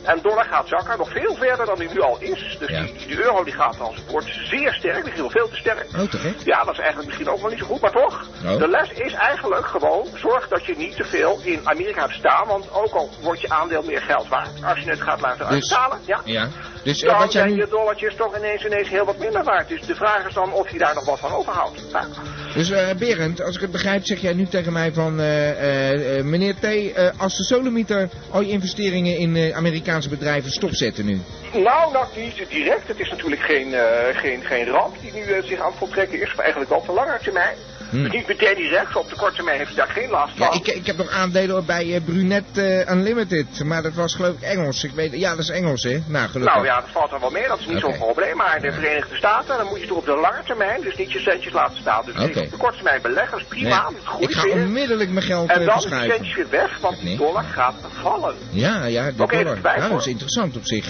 [0.04, 2.56] En dollar gaat zakken, nog veel verder dan die nu al is.
[2.60, 2.82] Dus Ja.
[2.82, 5.86] die, die euro die gaat als wordt zeer sterk, misschien wel veel te sterk.
[5.96, 6.14] Oh.
[6.44, 8.26] Ja, dat is eigenlijk misschien ook wel niet zo goed, maar toch.
[8.46, 8.58] Oh.
[8.58, 12.48] De les is eigenlijk gewoon, zorg dat je niet te veel in Amerika hebt staan.
[12.48, 15.48] Want ook al wordt je aandeel meer geld waard, als je het gaat laten Dus-
[15.50, 16.22] uitbetalen, ja.
[16.24, 16.48] Ja.
[16.84, 17.60] Dus eh, Dan wat jij zijn nu...
[17.62, 19.68] je dollartjes toch ineens, ineens heel wat minder waard.
[19.70, 21.84] Dus de vraag is dan of je daar nog wat van overhoudt.
[21.92, 22.08] Ja.
[22.54, 25.20] Dus eh Berend, als ik het begrijp, zeg jij nu tegen mij van...
[25.20, 30.10] eh, eh, eh, meneer T, eh, als de solomieter al je investeringen in eh, Amerikaanse
[30.10, 31.22] bedrijven stopzetten nu.
[31.54, 32.88] Nou, nou niet direct.
[32.88, 36.22] Het is natuurlijk geen, eh, geen, geen ramp die nu eh, zich aan het voltrekken
[36.22, 36.28] is.
[36.36, 37.56] Maar eigenlijk wel op de lange termijn.
[37.94, 38.04] Hm.
[38.04, 40.48] Dus niet meteen die rechts, op de korte termijn heeft hij daar geen last van.
[40.48, 44.36] Ja, ik, ik heb nog aandelen bij eh, Brunet eh, Unlimited, maar dat was geloof
[44.36, 44.84] ik Engels.
[44.84, 46.00] Ik weet, ja, dat is Engels, hè?
[46.08, 46.56] Nou, gelukkig.
[46.56, 48.38] Nou ja, dat valt er wel mee, dat is niet zo'n probleem.
[48.38, 51.12] Maar in de Verenigde Staten, dan moet je toch op de lange termijn, dus niet
[51.12, 52.06] je centjes laten staan.
[52.06, 53.02] Dus op de korte termijn
[53.38, 56.50] is prima, Nee, goed ik ga onmiddellijk mijn geld En eh, dan is centjes weer
[56.50, 57.18] weg, want die Nee.
[57.18, 58.36] dollar gaat vallen.
[58.50, 59.60] Ja, ja, de dollar.
[59.64, 60.90] Ja, dat is interessant op zich.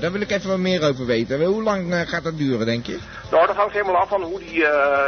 [0.00, 1.44] daar wil ik even wat meer over weten.
[1.44, 2.98] Hoe lang gaat dat duren, denk je?
[3.30, 4.64] Nou, dat hangt helemaal af van hoe die,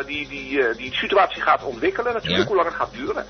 [0.06, 2.12] die, die, die situatie gaat ontwikkelen.
[2.12, 2.46] Natuurlijk Ja.
[2.46, 3.26] hoe lang het gaat duren.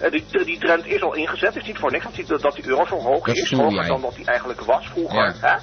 [0.00, 1.54] Eh, die, die trend is al ingezet.
[1.54, 3.50] Het is niet voor niks dat die, dat die euro zo hoog Dat is.
[3.52, 3.86] Hoger jij.
[3.86, 5.34] dan dat die eigenlijk was vroeger.
[5.40, 5.48] Ja.
[5.48, 5.56] Hè?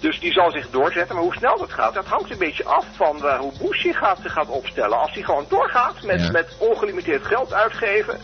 [0.00, 1.14] Dus die zal zich doorzetten.
[1.14, 3.98] Maar hoe snel dat gaat, dat hangt een beetje af van eh, hoe Bush zich
[3.98, 4.98] gaat, gaat opstellen.
[4.98, 6.30] Als hij gewoon doorgaat met, Ja.
[6.30, 8.18] met ongelimiteerd geld uitgeven.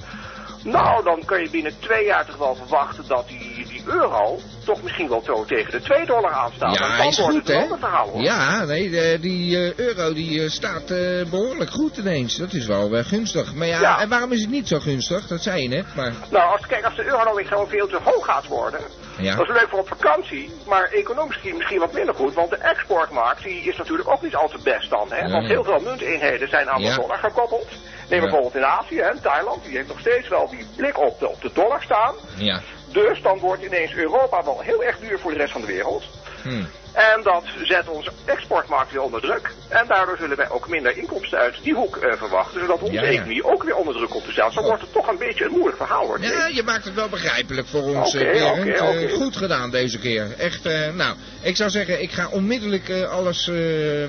[0.64, 4.82] Nou, dan kun je binnen twee jaar toch wel verwachten dat die, die euro toch
[4.82, 6.68] misschien wel zo tegen de 2 dollar aanstaat.
[6.76, 8.10] en Ja, dan hij is wordt goed, het verhaal.
[8.20, 12.36] Ja, nee, de- die eh, euro die eh, staat eh, behoorlijk goed ineens.
[12.36, 13.54] Dat is wel gunstig.
[13.54, 14.00] Maar ja, Ja.
[14.00, 15.26] en waarom is het niet zo gunstig?
[15.26, 16.12] Dat zei je net, maar...
[16.30, 18.80] Nou, als, kijk, als de euro nou weer gewoon veel te hoog gaat worden,
[19.18, 19.34] Ja.
[19.36, 22.56] dat is leuk voor op vakantie, maar economisch misschien, misschien wat minder goed, want de
[22.56, 25.30] exportmarkt die is natuurlijk ook niet al te best dan, hè?
[25.30, 27.66] Want heel veel munteenheden zijn aan de dollar gekoppeld.
[28.08, 31.28] Neem bijvoorbeeld in Azië, hè, Thailand, die heeft nog steeds wel die blik op de,
[31.28, 32.14] op de dollar staan.
[32.36, 32.60] Ja.
[32.92, 36.04] Dus dan wordt ineens Europa wel heel erg duur voor de rest van de wereld.
[36.48, 36.64] Hm.
[36.92, 39.52] En dat zet onze exportmarkt weer onder druk.
[39.68, 43.02] En daardoor zullen wij ook minder inkomsten uit die hoek eh, verwachten, zodat onze Ja,
[43.02, 43.08] ja.
[43.08, 44.52] economie ook weer onder druk komt te staan.
[44.52, 46.20] Zo wordt het toch een beetje een moeilijk verhaal, hoor.
[46.20, 48.68] Ja, je maakt het wel begrijpelijk voor ons, eh, Berend.
[48.68, 50.34] Eh, goed gedaan deze keer.
[50.38, 53.50] Echt, eh, nou, ik zou zeggen, ik ga onmiddellijk alles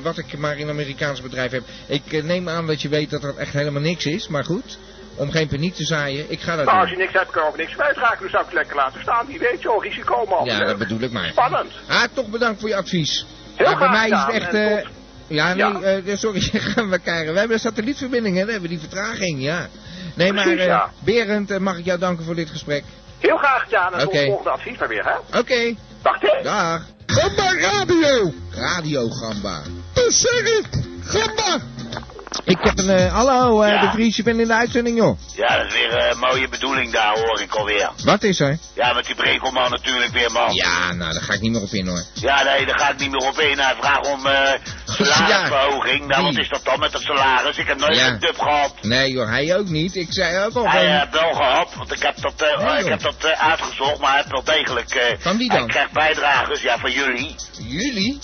[0.02, 1.64] wat ik maar in een Amerikaans bedrijf heb.
[1.88, 4.78] Ik neem aan dat je weet dat dat echt helemaal niks is, maar goed.
[5.20, 7.04] Om geen paniek te zaaien, ik ga dat Nou, als je doen.
[7.04, 8.22] niks hebt, kan je ook niks kwijtraken.
[8.22, 9.26] Dus zou ik het lekker laten staan.
[9.28, 10.46] Wie weet, joh, risico, man.
[10.46, 11.30] Ja, dat bedoel ik maar.
[11.30, 11.72] Spannend.
[11.88, 13.26] Ah, toch bedankt voor je advies.
[13.56, 14.54] Heel Ja, bij mij is het echt...
[14.54, 14.86] eh,
[15.28, 15.82] ja, nee, Ja.
[15.82, 16.42] eh, sorry,
[16.74, 17.34] gaan we kijken.
[17.34, 18.46] We hebben een satellietverbinding, hè?
[18.46, 19.68] We hebben die vertraging, ja.
[20.16, 20.92] Nee, maar Precies, eh, ja.
[21.00, 22.84] Berend, mag ik jou danken voor dit gesprek?
[23.20, 23.94] Heel graag gedaan.
[23.94, 25.40] En het volgende advies maar weer, hè.
[25.40, 26.44] Oké, Dag, hè.
[26.44, 26.86] dag.
[27.06, 28.34] Gamba Radio!
[28.56, 29.62] Radio Gamba.
[29.94, 30.66] Dat zeg ik!
[31.04, 31.60] Gamba!
[32.44, 32.90] Ik heb een...
[32.90, 33.82] eh, hallo, eh, Ja.
[33.82, 35.20] de Vries, je bent in de uitzending, joh.
[35.36, 37.90] Ja, dat is weer een mooie bedoeling daar, hoor ik alweer.
[38.04, 38.58] Wat is er?
[38.76, 40.54] Ja, met die Brekelman natuurlijk weer, man.
[40.54, 42.04] Ja, nou, daar ga ik niet meer op in, hoor.
[42.14, 43.60] Ja, nee, daar ga ik niet meer op in.
[43.60, 44.52] Hij vraagt om eh
[44.98, 46.08] salarisverhoging.
[46.08, 47.58] Nou, wat is dat dan met dat salaris?
[47.58, 48.08] Ik heb nooit Ja.
[48.08, 48.74] een dub gehad.
[48.82, 49.96] Nee, joh, hij ook niet.
[49.96, 52.90] Ik zei ook al Hij heeft wel gehad, want ik heb dat, eh, Nee, ik
[52.90, 54.90] heb dat eh, uitgezocht, maar hij heeft wel degelijk...
[54.90, 55.68] eh, Van wie Hij dan?
[55.68, 57.36] krijgt bijdragers, ja, van jullie.
[57.64, 58.20] Jullie?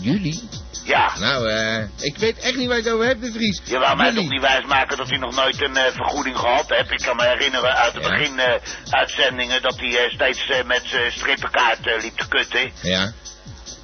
[0.00, 0.48] Jullie?
[0.84, 1.12] Ja.
[1.18, 3.60] Nou, eh, ik weet echt niet waar je het over hebt, de Vries.
[3.64, 6.90] Je wou mij toch niet wijsmaken dat hij nog nooit een eh, vergoeding gehad heeft.
[6.90, 8.08] Ik kan me herinneren uit de Ja.
[8.08, 8.52] begin eh,
[8.90, 12.70] uitzendingen dat hij eh, steeds eh, met zijn strippenkaart liep te kutten.
[12.82, 13.12] Ja,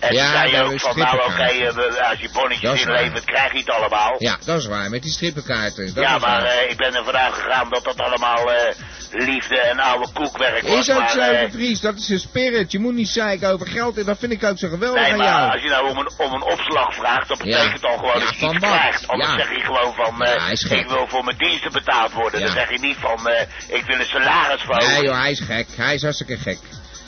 [0.01, 3.59] En Ja, zei ook van, nou oké, eh, we- als je bonnetjes inlevert, krijg je
[3.59, 4.15] het allemaal.
[4.19, 5.95] ja, dat is waar, met die strippenkaarten.
[5.95, 8.75] Dat ja, maar eh, ik ben er vanuit gegaan dat dat allemaal eh,
[9.11, 10.89] liefde en oude koekwerk was.
[10.89, 12.73] Is ook zo, eh, de Vries, dat is je spirit.
[12.73, 15.19] Je moet niet zeiken over geld en dat vind ik ook zo geweldig Nee, aan
[15.19, 15.53] maar jou.
[15.53, 18.29] als je nou om een, om een opslag vraagt, dat betekent dan gewoon Ja, dat
[18.29, 18.71] je iets wat?
[18.71, 19.09] krijgt.
[19.09, 19.37] Anders Ja.
[19.37, 22.41] zeg je gewoon van, eh, ik wil voor mijn diensten betaald worden.
[22.41, 24.77] Dan zeg je niet van, eh, ik wil een salaris van.
[24.79, 25.67] Nee joh, hij is gek.
[25.77, 26.59] Hij is hartstikke gek.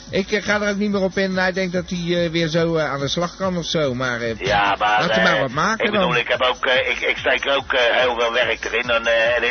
[0.09, 1.37] Ik eh, ga er ook niet meer op in.
[1.37, 3.93] Hij denkt dat hij eh, weer zo eh, aan de slag kan of zo.
[3.93, 6.17] Maar Ja, maar, laat hem maar wat maken ik bedoel, dan.
[6.17, 8.89] ik, heb ook, ik, ik steek ook heel veel werk erin.
[8.89, 9.03] En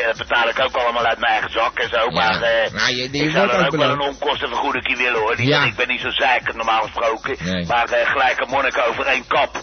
[0.07, 2.11] dat betaal ik ook allemaal uit mijn eigen zak en zo.
[2.11, 2.39] Maar
[2.73, 5.37] Nou, je, ik zou dan ook wel een onkostenvergoeding willen hoor.
[5.37, 5.65] Die, Ja.
[5.65, 7.37] Ik ben niet zo zeker normaal gesproken.
[7.45, 7.67] Nee.
[7.67, 9.61] Maar gelijk een monnik over één kap.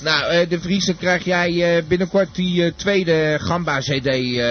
[0.00, 4.04] Nou, eh, de Vries, dan krijg jij eh, binnenkort die eh, tweede Gamba-CD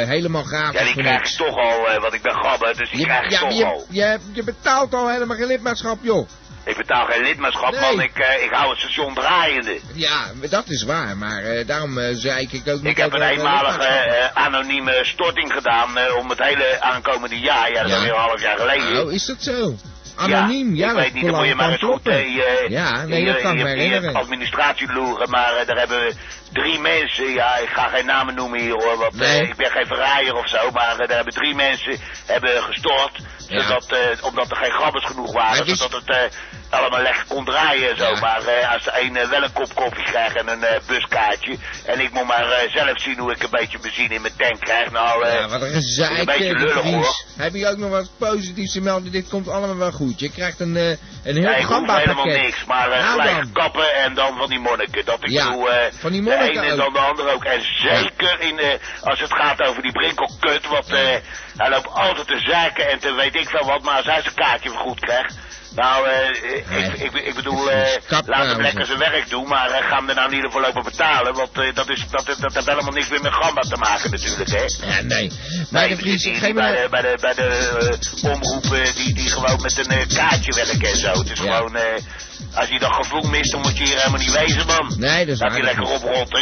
[0.08, 3.06] helemaal gratis Ja, die krijg ik toch al, want ik ben gabber, dus die Je,
[3.06, 3.86] krijg ik ja, toch je, al.
[3.90, 6.28] je, je betaalt al helemaal geen lidmaatschap, joh.
[6.64, 7.82] Ik betaal geen lidmaatschap, Nee.
[7.82, 8.02] man.
[8.02, 9.80] Ik, ik hou het station draaiende.
[9.94, 15.00] Ja, dat is waar, maar daarom zei ik ook niet Ik heb een eenmalige anonieme
[15.02, 15.90] storting gedaan
[16.20, 17.72] om het hele aankomende jaar.
[17.72, 17.96] Ja, dat is Ja.
[17.98, 19.06] alweer een half jaar geleden.
[19.06, 19.76] Oh, is dat zo?
[20.20, 22.02] Anoniem, ja, ik dat weet niet, dan moet je maar eens goed
[22.68, 24.14] Ja, nee, dat kan ik me herinneren.
[24.16, 26.14] administratie loeren, maar eh, daar hebben
[26.54, 29.42] drie mensen, ja, ik ga geen namen noemen hier hoor, want eh, Nee.
[29.48, 33.62] ik ben geen verraaier of zo, maar eh, daar hebben drie mensen hebben gestort, Ja.
[33.62, 36.38] zodat, eh, omdat er geen grabbers genoeg waren, is- zodat het
[36.70, 38.04] allemaal lekker kon draaien en zo.
[38.04, 38.20] Ja.
[38.20, 42.26] Maar als de een wel een kop koffie krijgt en een buskaartje, en ik moet
[42.28, 45.62] maar zelf zien hoe ik een beetje benzine in mijn tank krijg, nou, Ja, wat
[45.62, 46.94] een gezeik, een beetje de lullig, Vries.
[46.94, 47.16] hoor.
[47.38, 49.12] Heb je ook nog wat positiefs te melden?
[49.12, 50.20] Dit komt allemaal wel goed.
[50.20, 52.42] Je krijgt een, een heel ik hoef gamba helemaal pakket.
[52.42, 55.06] niks, maar Nou gelijk kappen en dan van die monniken.
[55.06, 57.44] Dat ik Ja, doe, van die de ene en dan de andere ook.
[57.44, 61.16] En zeker in, eh, als het gaat over die brinkelkut, want eh,
[61.58, 64.34] hij loopt altijd te zeiken en te weet ik veel wat, maar als hij zijn
[64.36, 65.36] kaartje goed krijgt,
[65.76, 69.48] Nou, eh, ik, ik, ik bedoel, eh, Kap, laat hem nou, lekker zijn werk doen,
[69.48, 72.68] maar ga hem er nou niet voor lopen betalen, want dat, is, dat, dat heeft
[72.68, 74.66] helemaal niks meer met gamba te maken natuurlijk, hè.
[74.88, 75.32] Ja, nee.
[75.70, 79.62] Maar Nee, de Vries, geef bij de, bij de, bij de omroepen die, die gewoon
[79.62, 81.12] met een kaartje werken en zo.
[81.12, 81.56] Het is Ja.
[81.56, 81.78] gewoon,
[82.60, 84.94] als je dat gevoel mist, dan moet je hier helemaal niet wezen, man.
[84.98, 86.42] Nee, dat is Dat je lekker oprotten.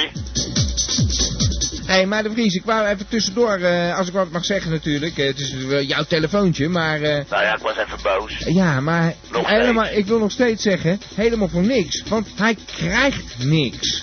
[1.86, 4.72] Hé, hey, maar de Vries, ik wou even tussendoor, eh, als ik wat mag zeggen
[4.72, 5.18] natuurlijk.
[5.18, 7.02] eh, het is wel jouw telefoontje, maar...
[7.02, 8.34] eh, Nou ja, ik was even boos.
[8.46, 12.04] ja, maar Nog helemaal, ik wil nog steeds zeggen, helemaal voor niks.
[12.08, 14.02] Want hij krijgt niks.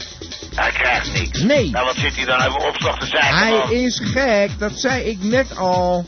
[0.55, 1.41] Hij krijgt niks.
[1.43, 1.71] Nee.
[1.71, 3.71] Nou, wat zit hij dan over opslag te zeggen, Hij man?
[3.73, 6.07] is gek, dat zei ik net al.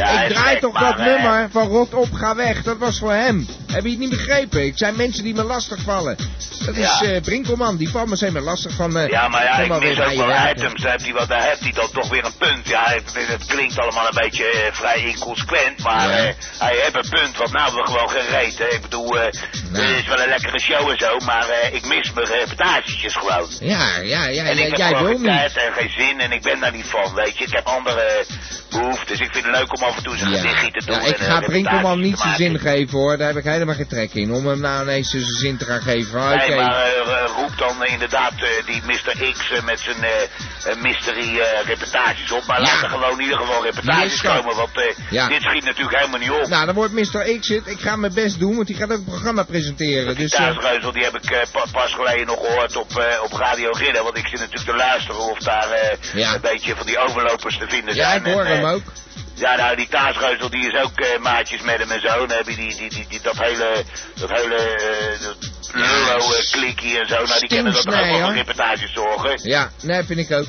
[0.00, 2.62] Ja, ik draai toch dat nummer van rot op, ga weg.
[2.62, 3.46] Dat was voor hem.
[3.72, 4.64] Heb je het niet begrepen?
[4.66, 6.16] Ik zijn mensen die me lastig vallen.
[6.64, 8.96] Dat is eh Brinkelman, die valt me steeds meer lastig van...
[8.96, 10.82] eh, Ja, maar ja, ik mis ook wel items.
[10.82, 12.68] Heeft hij, wat, daar heeft hij dan toch weer een punt.
[12.68, 16.32] Ja, het, het klinkt allemaal een beetje eh, vrij inconsequent, maar Ja.
[16.58, 17.36] hij heeft een punt.
[17.36, 18.58] Want nou hebben we gewoon gereed.
[18.58, 18.64] Hè.
[18.64, 19.24] Ik bedoel, Nou.
[19.24, 23.46] het is wel een lekkere show en zo, maar ik mis mijn reportages gewoon.
[23.60, 25.24] Ja, ja, ja, en ik heb jij wil niet.
[25.24, 27.44] tijd en geen zin en ik ben daar niet van, weet je.
[27.44, 28.24] Ik heb andere
[28.70, 29.20] behoeftes.
[29.20, 30.40] Ik vind het leuk om af en toe zijn Ja.
[30.40, 30.94] te doen.
[30.94, 33.74] Ja, ik en, ga eh, Brinkelman niet zijn zin geven hoor, daar heb ik helemaal
[33.74, 34.32] geen trek in.
[34.32, 36.20] Om hem nou ineens zijn zin te gaan geven.
[36.20, 39.32] Oké, Nee, maar eh, eh, roep dan eh, inderdaad eh, die Mr.
[39.32, 42.46] X eh, met zijn eh, eh, mystery eh, reportages op.
[42.46, 42.66] Maar Ja.
[42.72, 44.36] laat er gewoon in ieder geval reportages Yes, dat.
[44.36, 45.28] komen, want eh, Ja.
[45.28, 46.46] dit schiet natuurlijk helemaal niet op.
[46.48, 47.38] nou dan wordt Mr.
[47.40, 47.66] X het.
[47.66, 50.06] Ik ga mijn best doen, want die gaat ook een programma presenteren.
[50.06, 53.22] die Dus, eh, thuisreuzel die heb ik eh, pa- pas geleden nog gehoord op, eh,
[53.22, 54.02] op Radio Ridder.
[54.02, 56.34] Want ik zit natuurlijk te luisteren of daar eh, Ja.
[56.34, 58.24] een beetje van die overlopers te vinden ja, zijn.
[58.24, 58.92] ik hoor En, hem eh, ook.
[59.34, 62.26] Ja, nou, die Taasreuzel die is ook eh, maatjes met hem en zo.
[62.26, 63.84] Dan heb je die, die, die, die, dat hele,
[64.14, 65.36] dat hele, eh, dat
[65.72, 67.14] Lullo-klikkie en zo.
[67.24, 69.48] Nou, die kennen dat toch ook wel van reportages zorgen.
[69.48, 70.46] Ja, nee, vind ik ook.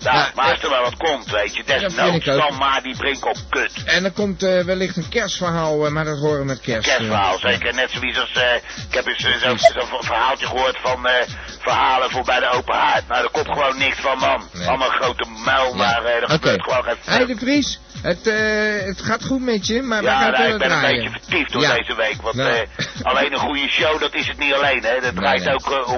[0.00, 3.24] Nou, Ja, maar als er wel wat komt, weet je, desnoods dan maar die brink
[3.26, 3.72] op kut.
[3.84, 6.88] En er komt wellicht een kerstverhaal, maar dat horen we met kerst.
[6.88, 6.94] eh.
[6.94, 7.74] Kerstverhaal, zeker.
[7.74, 8.30] Net zoiets als,
[8.88, 9.58] ik heb eens zo'n
[10.00, 11.08] verhaaltje gehoord van
[11.70, 13.08] verhalen voor bij de open haard.
[13.08, 14.42] Nou, daar komt gewoon niks van, man.
[14.52, 14.68] Nee.
[14.68, 16.96] Allemaal grote muil, maar eh, er gebeurt gewoon geen...
[17.04, 20.52] Hey de Vries, het, eh, het gaat goed met je, maar we ja, gaan nou,
[20.52, 21.74] ik ben een beetje vertiefd door Ja.
[21.74, 22.22] deze week.
[22.22, 22.50] Want Nou.
[22.50, 22.60] eh,
[23.02, 25.00] alleen een goede show, dat is het niet alleen, hè.
[25.00, 25.54] Dat draait nee.
[25.54, 25.94] ook om,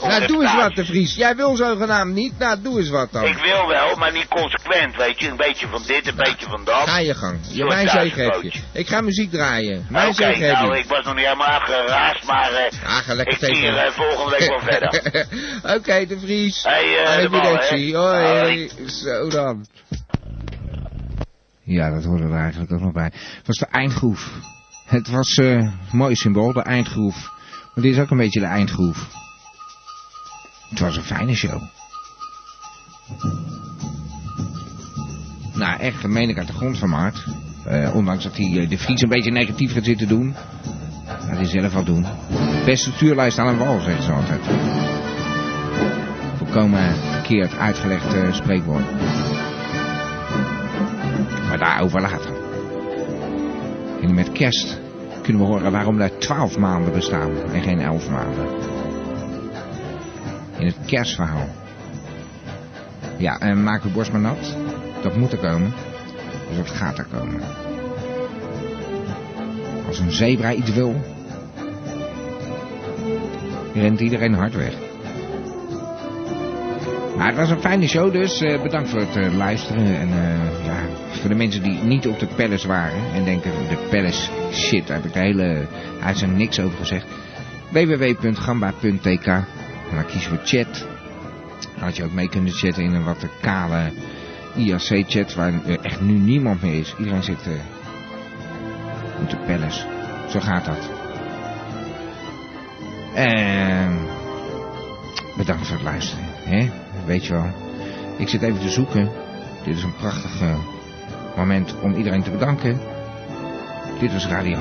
[0.00, 1.14] om Nou, doe eens wat de Vries.
[1.14, 3.24] Jij wil zogenaamd niet, nou doe eens wat dan.
[3.24, 5.28] Ik wil wel, maar niet consequent, weet je.
[5.28, 6.88] Een beetje van dit, een beetje van dat.
[6.88, 7.38] Ga je gang.
[7.48, 8.30] Je, mijn zegen heb je.
[8.30, 8.60] thuisbootje.
[8.72, 9.86] Ik ga muziek draaien.
[9.90, 12.50] Mijn zegen heb nou, ik was nog niet helemaal afgeraasd, maar
[12.86, 15.05] Ah, ga lekker ik zie volgende week wel verder.
[15.76, 16.62] Oké, de Vries.
[16.62, 17.56] Hey, eh, de bal.
[17.56, 17.96] Hoi.
[17.96, 18.70] Hoi.
[18.86, 19.66] Zo dan.
[21.62, 23.12] Ja, dat hoorde er eigenlijk ook nog bij.
[23.12, 24.32] Het was de eindgroef.
[24.86, 27.30] Het was eh, een mooi symbool, de eindgroef.
[27.74, 29.08] Maar dit is ook een beetje de eindgroef.
[30.70, 31.62] Het was een fijne show.
[35.54, 37.24] Nou, echt, dat meen ik uit de grond van mijn hart.
[37.64, 40.34] Eh, ondanks dat hij de Vries een beetje negatief gaat zitten doen.
[41.06, 42.06] Gaat hij zelf wel doen.
[42.64, 44.40] Beste stuurlijst aan een wal, zegt ze altijd.
[46.36, 48.84] Volkomen verkeerd uitgelegd eh, spreekwoord.
[51.48, 52.30] Maar daarover later.
[54.02, 54.80] En met kerst
[55.22, 58.46] kunnen we horen waarom er 12 maanden bestaan en geen 11 maanden.
[60.58, 61.48] In het kerstverhaal.
[63.16, 64.56] Ja, en maak uw borst maar nat.
[65.02, 65.72] Dat moet er komen.
[66.48, 67.40] Dus dat gaat er komen.
[69.86, 70.94] Als een zebra iets wil,
[73.74, 74.74] rent iedereen hard weg.
[77.16, 78.40] Maar het was een fijne show dus.
[78.40, 79.98] Eh, bedankt voor het eh, luisteren.
[79.98, 80.76] En eh, ja,
[81.10, 84.96] voor de mensen die niet op de palace waren en denken, de palace, shit, daar
[84.96, 85.66] heb ik de hele
[86.02, 87.06] uitzending niks over gezegd.
[87.70, 89.46] www.gamba.tk En
[89.94, 90.86] dan kiezen we chat.
[91.74, 93.92] Dan had je ook mee kunnen chatten in een wat kale
[94.56, 96.94] IRC-chat waar echt nu niemand meer is.
[96.98, 97.48] Iedereen zit
[99.24, 99.86] de palace.
[100.28, 100.90] Zo gaat dat.
[103.14, 103.98] En
[105.36, 106.24] bedankt voor het luisteren.
[106.28, 106.70] Hè?
[107.06, 107.50] Weet je wel.
[108.18, 109.10] Ik zit even te zoeken.
[109.64, 110.58] Dit is een prachtig eh,
[111.36, 112.80] moment om iedereen te bedanken.
[114.00, 114.58] Dit was Radio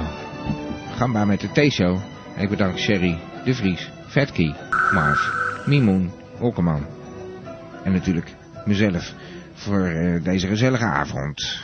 [0.95, 1.99] Gamba met de T-show.
[2.36, 4.56] Ik bedank Sherry, De Vries, Vetkie,
[4.93, 5.30] Mars,
[5.66, 6.86] Mimoen, Olkerman.
[7.84, 8.36] En natuurlijk
[8.66, 9.14] mezelf
[9.53, 11.64] voor eh, deze gezellige avond.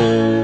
[0.00, 0.38] Oh.